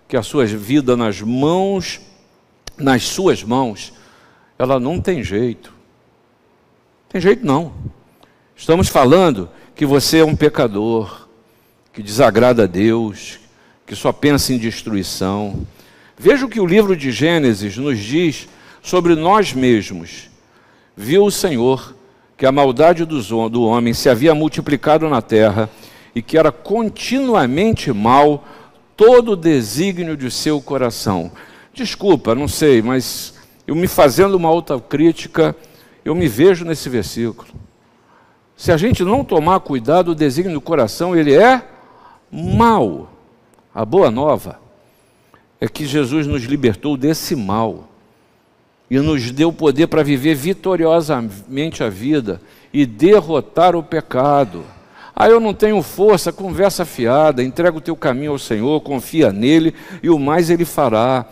que 0.09 0.17
a 0.17 0.23
sua 0.23 0.47
vida 0.47 0.97
nas 0.97 1.21
mãos, 1.21 2.01
nas 2.77 3.05
suas 3.05 3.43
mãos, 3.43 3.93
ela 4.59 4.81
não 4.81 5.01
tem 5.01 5.23
jeito. 5.23 5.73
Tem 7.09 7.21
jeito 7.21 7.45
não. 7.45 7.73
Estamos 8.57 8.89
falando 8.89 9.51
que 9.75 9.85
você 9.85 10.19
é 10.19 10.25
um 10.25 10.37
pecador, 10.37 11.22
que 11.93 12.03
desagrada 12.03 12.65
a 12.65 12.67
Deus, 12.67 13.39
que 13.87 13.95
só 13.95 14.13
pensa 14.13 14.53
em 14.53 14.59
destruição. 14.59 15.67
Veja 16.17 16.47
o 16.47 16.49
que 16.49 16.61
o 16.61 16.67
livro 16.67 16.97
de 16.97 17.13
Gênesis 17.13 17.77
nos 17.77 17.99
diz 17.99 18.49
sobre 18.83 19.15
nós 19.15 19.53
mesmos. 19.53 20.31
Viu 20.97 21.25
o 21.25 21.31
Senhor 21.31 21.95
que 22.37 22.47
a 22.47 22.53
maldade 22.53 23.05
do 23.05 23.63
homem 23.63 23.93
se 23.93 24.09
havia 24.09 24.35
multiplicado 24.35 25.09
na 25.09 25.21
terra 25.21 25.69
e 26.15 26.23
que 26.23 26.39
era 26.39 26.51
continuamente 26.51 27.93
mal 27.93 28.45
todo 28.97 29.33
o 29.33 29.37
desígnio 29.37 30.17
de 30.17 30.31
seu 30.31 30.61
coração. 30.61 31.31
Desculpa, 31.75 32.35
não 32.35 32.49
sei, 32.49 32.83
mas 32.83 33.35
eu 33.67 33.75
me 33.75 33.87
fazendo 33.87 34.35
uma 34.35 34.49
autocrítica, 34.49 35.55
eu 36.05 36.15
me 36.15 36.29
vejo 36.29 36.65
nesse 36.65 36.89
versículo. 36.89 37.49
Se 38.57 38.71
a 38.71 38.77
gente 38.77 39.03
não 39.03 39.25
tomar 39.25 39.61
cuidado, 39.61 40.11
o 40.11 40.15
desígnio 40.15 40.55
do 40.55 40.61
coração, 40.61 41.17
ele 41.17 41.35
é 41.35 41.72
mal. 42.33 43.11
A 43.75 43.85
boa 43.85 44.11
nova 44.11 44.59
é 45.61 45.69
que 45.69 45.85
Jesus 45.85 46.27
nos 46.27 46.43
libertou 46.45 46.97
desse 46.97 47.37
mal 47.37 47.89
e 48.91 48.99
nos 48.99 49.31
deu 49.31 49.53
poder 49.53 49.87
para 49.87 50.03
viver 50.03 50.35
vitoriosamente 50.35 51.85
a 51.85 51.89
vida 51.89 52.41
e 52.73 52.85
derrotar 52.85 53.77
o 53.77 53.83
pecado. 53.83 54.65
Ah, 55.15 55.29
eu 55.29 55.39
não 55.39 55.55
tenho 55.55 55.81
força, 55.83 56.33
conversa 56.33 56.85
fiada, 56.85 57.43
entrega 57.43 57.77
o 57.77 57.81
teu 57.81 57.95
caminho 57.95 58.33
ao 58.33 58.39
Senhor, 58.39 58.81
confia 58.81 59.31
nele 59.33 59.75
e 60.03 60.11
o 60.11 60.19
mais 60.19 60.51
ele 60.51 60.65
fará. 60.65 61.27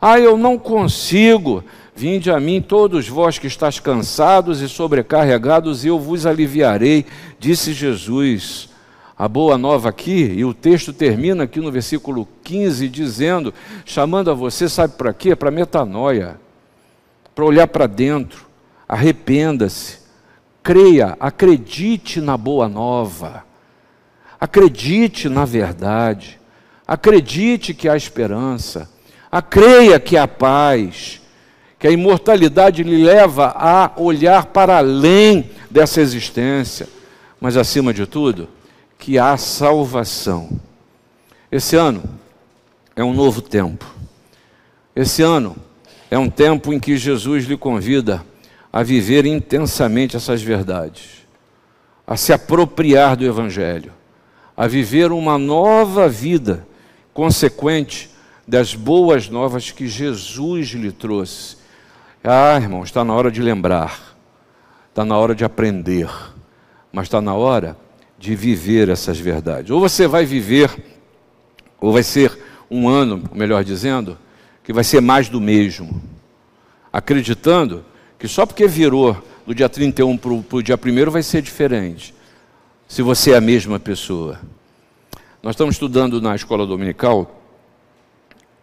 Ah, 0.00 0.20
eu 0.20 0.36
não 0.36 0.58
consigo. 0.58 1.64
Vinde 1.94 2.30
a 2.30 2.40
mim 2.40 2.62
todos 2.62 3.08
vós 3.08 3.38
que 3.38 3.46
estáis 3.46 3.78
cansados 3.78 4.62
e 4.62 4.68
sobrecarregados, 4.68 5.84
e 5.84 5.88
eu 5.88 5.98
vos 5.98 6.24
aliviarei, 6.24 7.04
disse 7.38 7.72
Jesus. 7.72 8.71
A 9.18 9.28
boa 9.28 9.58
nova 9.58 9.88
aqui, 9.88 10.32
e 10.36 10.44
o 10.44 10.54
texto 10.54 10.92
termina 10.92 11.44
aqui 11.44 11.60
no 11.60 11.70
versículo 11.70 12.26
15, 12.42 12.88
dizendo, 12.88 13.54
chamando 13.84 14.30
a 14.30 14.34
você, 14.34 14.68
sabe 14.68 14.94
para 14.94 15.12
quê? 15.12 15.36
Para 15.36 15.50
metanoia 15.50 16.40
para 17.34 17.44
olhar 17.44 17.66
para 17.66 17.86
dentro, 17.86 18.46
arrependa-se, 18.88 19.98
creia, 20.62 21.16
acredite 21.18 22.20
na 22.20 22.36
boa 22.36 22.68
nova, 22.68 23.44
acredite 24.38 25.28
na 25.28 25.44
verdade, 25.44 26.38
acredite 26.86 27.72
que 27.72 27.88
há 27.88 27.96
esperança, 27.96 28.90
acreia 29.30 29.98
que 29.98 30.16
há 30.16 30.28
paz, 30.28 31.20
que 31.78 31.86
a 31.86 31.90
imortalidade 31.90 32.82
lhe 32.82 33.02
leva 33.02 33.54
a 33.56 33.92
olhar 33.96 34.46
para 34.46 34.78
além 34.78 35.50
dessa 35.70 36.00
existência, 36.00 36.86
mas 37.40 37.56
acima 37.56 37.94
de 37.94 38.06
tudo, 38.06 38.48
que 39.02 39.18
há 39.18 39.36
salvação. 39.36 40.48
Esse 41.50 41.74
ano 41.74 42.04
é 42.94 43.02
um 43.02 43.12
novo 43.12 43.42
tempo. 43.42 43.84
Esse 44.94 45.22
ano 45.22 45.56
é 46.08 46.16
um 46.16 46.30
tempo 46.30 46.72
em 46.72 46.78
que 46.78 46.96
Jesus 46.96 47.46
lhe 47.46 47.56
convida 47.56 48.24
a 48.72 48.84
viver 48.84 49.26
intensamente 49.26 50.16
essas 50.16 50.40
verdades, 50.40 51.26
a 52.06 52.16
se 52.16 52.32
apropriar 52.32 53.16
do 53.16 53.24
Evangelho, 53.24 53.92
a 54.56 54.68
viver 54.68 55.10
uma 55.10 55.36
nova 55.36 56.08
vida 56.08 56.64
consequente 57.12 58.08
das 58.46 58.76
boas 58.76 59.28
novas 59.28 59.72
que 59.72 59.88
Jesus 59.88 60.68
lhe 60.68 60.92
trouxe. 60.92 61.56
Ah, 62.22 62.54
irmão, 62.54 62.84
está 62.84 63.04
na 63.04 63.12
hora 63.14 63.32
de 63.32 63.42
lembrar, 63.42 64.16
está 64.90 65.04
na 65.04 65.18
hora 65.18 65.34
de 65.34 65.44
aprender, 65.44 66.08
mas 66.92 67.06
está 67.06 67.20
na 67.20 67.34
hora 67.34 67.76
de 68.22 68.36
viver 68.36 68.88
essas 68.88 69.18
verdades. 69.18 69.72
Ou 69.72 69.80
você 69.80 70.06
vai 70.06 70.24
viver, 70.24 70.70
ou 71.80 71.92
vai 71.92 72.04
ser 72.04 72.38
um 72.70 72.88
ano, 72.88 73.20
melhor 73.34 73.64
dizendo, 73.64 74.16
que 74.62 74.72
vai 74.72 74.84
ser 74.84 75.00
mais 75.00 75.28
do 75.28 75.40
mesmo. 75.40 76.00
Acreditando 76.92 77.84
que 78.16 78.28
só 78.28 78.46
porque 78.46 78.68
virou 78.68 79.20
do 79.44 79.52
dia 79.52 79.68
31 79.68 80.16
para 80.16 80.56
o 80.56 80.62
dia 80.62 80.78
1 80.78 81.10
vai 81.10 81.24
ser 81.24 81.42
diferente. 81.42 82.14
Se 82.86 83.02
você 83.02 83.32
é 83.32 83.36
a 83.38 83.40
mesma 83.40 83.80
pessoa. 83.80 84.38
Nós 85.42 85.54
estamos 85.54 85.74
estudando 85.74 86.20
na 86.20 86.36
escola 86.36 86.64
dominical 86.64 87.42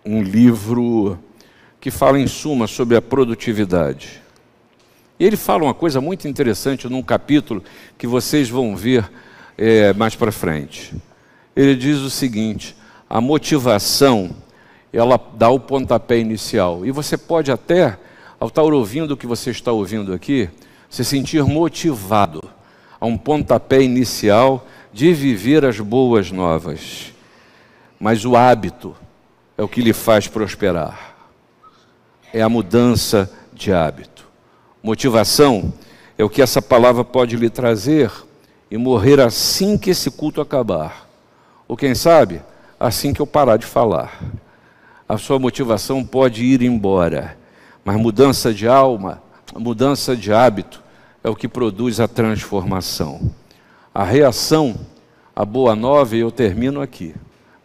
um 0.06 0.24
livro 0.24 1.20
que 1.82 1.92
fala 1.92 2.18
em 2.18 2.28
suma 2.28 2.66
sobre 2.66 2.96
a 2.96 3.02
produtividade. 3.02 4.22
E 5.20 5.26
ele 5.26 5.36
fala 5.36 5.66
uma 5.66 5.74
coisa 5.74 6.00
muito 6.00 6.30
interessante 6.30 6.88
num 6.88 7.04
capítulo 7.04 7.62
que 7.98 8.08
vocês 8.08 8.50
vão 8.50 8.74
ver 8.74 9.04
é, 9.60 9.92
mais 9.94 10.16
para 10.16 10.32
frente. 10.32 10.96
Ele 11.54 11.76
diz 11.76 11.98
o 11.98 12.10
seguinte: 12.10 12.76
a 13.10 13.20
motivação 13.20 14.32
ela 14.92 15.20
dá 15.36 15.50
o 15.50 15.60
pontapé 15.60 16.18
inicial. 16.18 16.86
E 16.86 16.92
você 16.92 17.18
pode 17.18 17.52
até, 17.52 18.00
ao 18.40 18.48
estar 18.48 18.64
ouvindo 18.64 19.12
o 19.12 19.18
que 19.18 19.28
você 19.28 19.52
está 19.52 19.72
ouvindo 19.72 20.14
aqui, 20.14 20.50
se 20.90 21.04
sentir 21.04 21.44
motivado 21.44 22.42
a 23.00 23.06
um 23.06 23.18
pontapé 23.18 23.82
inicial 23.82 24.66
de 24.94 25.14
viver 25.14 25.66
as 25.66 25.80
boas 25.80 26.32
novas. 26.32 27.14
Mas 28.00 28.24
o 28.24 28.38
hábito 28.38 28.96
é 29.58 29.62
o 29.62 29.68
que 29.68 29.82
lhe 29.82 29.94
faz 29.94 30.28
prosperar. 30.28 31.18
É 32.34 32.42
a 32.42 32.50
mudança 32.50 33.30
de 33.54 33.74
hábito. 33.74 34.26
Motivação 34.82 35.74
é 36.18 36.24
o 36.24 36.30
que 36.30 36.42
essa 36.42 36.62
palavra 36.62 37.04
pode 37.04 37.36
lhe 37.36 37.50
trazer 37.50 38.10
e 38.70 38.78
morrer 38.78 39.20
assim 39.20 39.78
que 39.78 39.90
esse 39.90 40.12
culto 40.12 40.42
acabar. 40.42 41.08
Ou 41.68 41.78
quem 41.78 41.96
sabe, 41.96 42.42
assim 42.80 43.14
que 43.14 43.22
eu 43.22 43.28
parar 43.28 43.58
de 43.58 43.66
falar 43.66 44.20
a 45.10 45.18
sua 45.18 45.40
motivação 45.40 46.06
pode 46.06 46.46
ir 46.46 46.62
embora, 46.62 47.36
mas 47.84 47.98
mudança 47.98 48.54
de 48.54 48.68
alma, 48.68 49.24
mudança 49.56 50.16
de 50.16 50.32
hábito 50.32 50.84
é 51.24 51.30
o 51.30 51.36
que 51.36 51.48
produz 51.48 52.00
a 52.00 52.08
transformação. 52.08 53.34
A 53.92 54.04
reação 54.04 54.80
à 55.36 55.44
boa 55.44 55.76
nova, 55.76 56.16
e 56.16 56.20
eu 56.20 56.30
termino 56.30 56.80
aqui, 56.80 57.16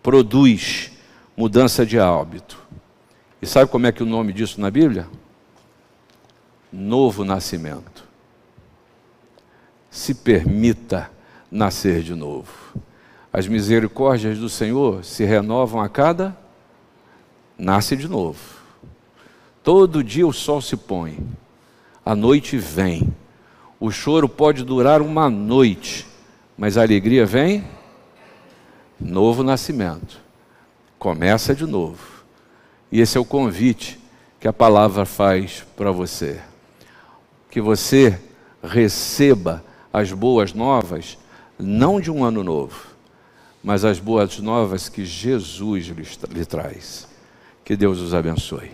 produz 0.03 0.91
mudança 1.37 1.85
de 1.85 1.99
hábito. 1.99 2.59
E 3.43 3.47
sabe 3.47 3.71
como 3.71 3.87
é 3.87 3.93
que 3.93 4.03
o 4.03 4.07
nome 4.07 4.33
disso 4.33 4.59
na 4.59 4.71
Bíblia? 4.71 5.07
Novo 6.73 7.27
nascimento. 7.27 8.04
Se 9.95 10.13
permita 10.13 11.09
nascer 11.49 12.03
de 12.03 12.17
novo. 12.17 12.51
As 13.33 13.47
misericórdias 13.47 14.37
do 14.39 14.49
Senhor 14.49 15.05
se 15.05 15.25
renovam 15.25 15.81
a 15.81 15.89
cada 15.89 16.37
nasce 17.57 17.95
de 17.95 18.09
novo. 18.09 18.41
Todo 19.63 20.03
dia 20.03 20.27
o 20.27 20.33
sol 20.33 20.61
se 20.61 20.77
põe, 20.77 21.17
a 22.05 22.13
noite 22.17 22.59
vem. 22.59 23.15
O 23.79 23.89
choro 23.93 24.29
pode 24.29 24.65
durar 24.65 25.01
uma 25.01 25.31
noite, 25.31 26.05
mas 26.59 26.77
a 26.77 26.83
alegria 26.83 27.25
vem. 27.25 27.65
Novo 28.99 29.45
nascimento. 29.45 30.21
Começa 30.99 31.55
de 31.55 31.67
novo. 31.67 32.25
E 32.91 33.01
esse 33.01 33.17
é 33.17 33.21
o 33.21 33.25
convite 33.25 34.01
que 34.41 34.49
a 34.49 34.53
palavra 34.53 35.07
faz 35.07 35.65
para 35.77 35.93
você. 35.93 36.41
Que 37.49 37.61
você 37.61 38.21
receba 38.61 39.63
as 39.95 40.11
boas 40.11 40.53
novas, 40.53 41.17
não 41.57 42.01
de 42.01 42.11
um 42.11 42.25
ano 42.25 42.43
novo, 42.43 42.89
mas 43.63 43.85
as 43.85 44.01
boas 44.01 44.41
novas 44.41 44.89
que 44.89 45.05
Jesus 45.05 45.87
lhe, 45.87 46.45
traz. 46.45 47.07
Que 47.65 47.77
Deus 47.77 48.01
os 48.01 48.13
abençoe. 48.13 48.73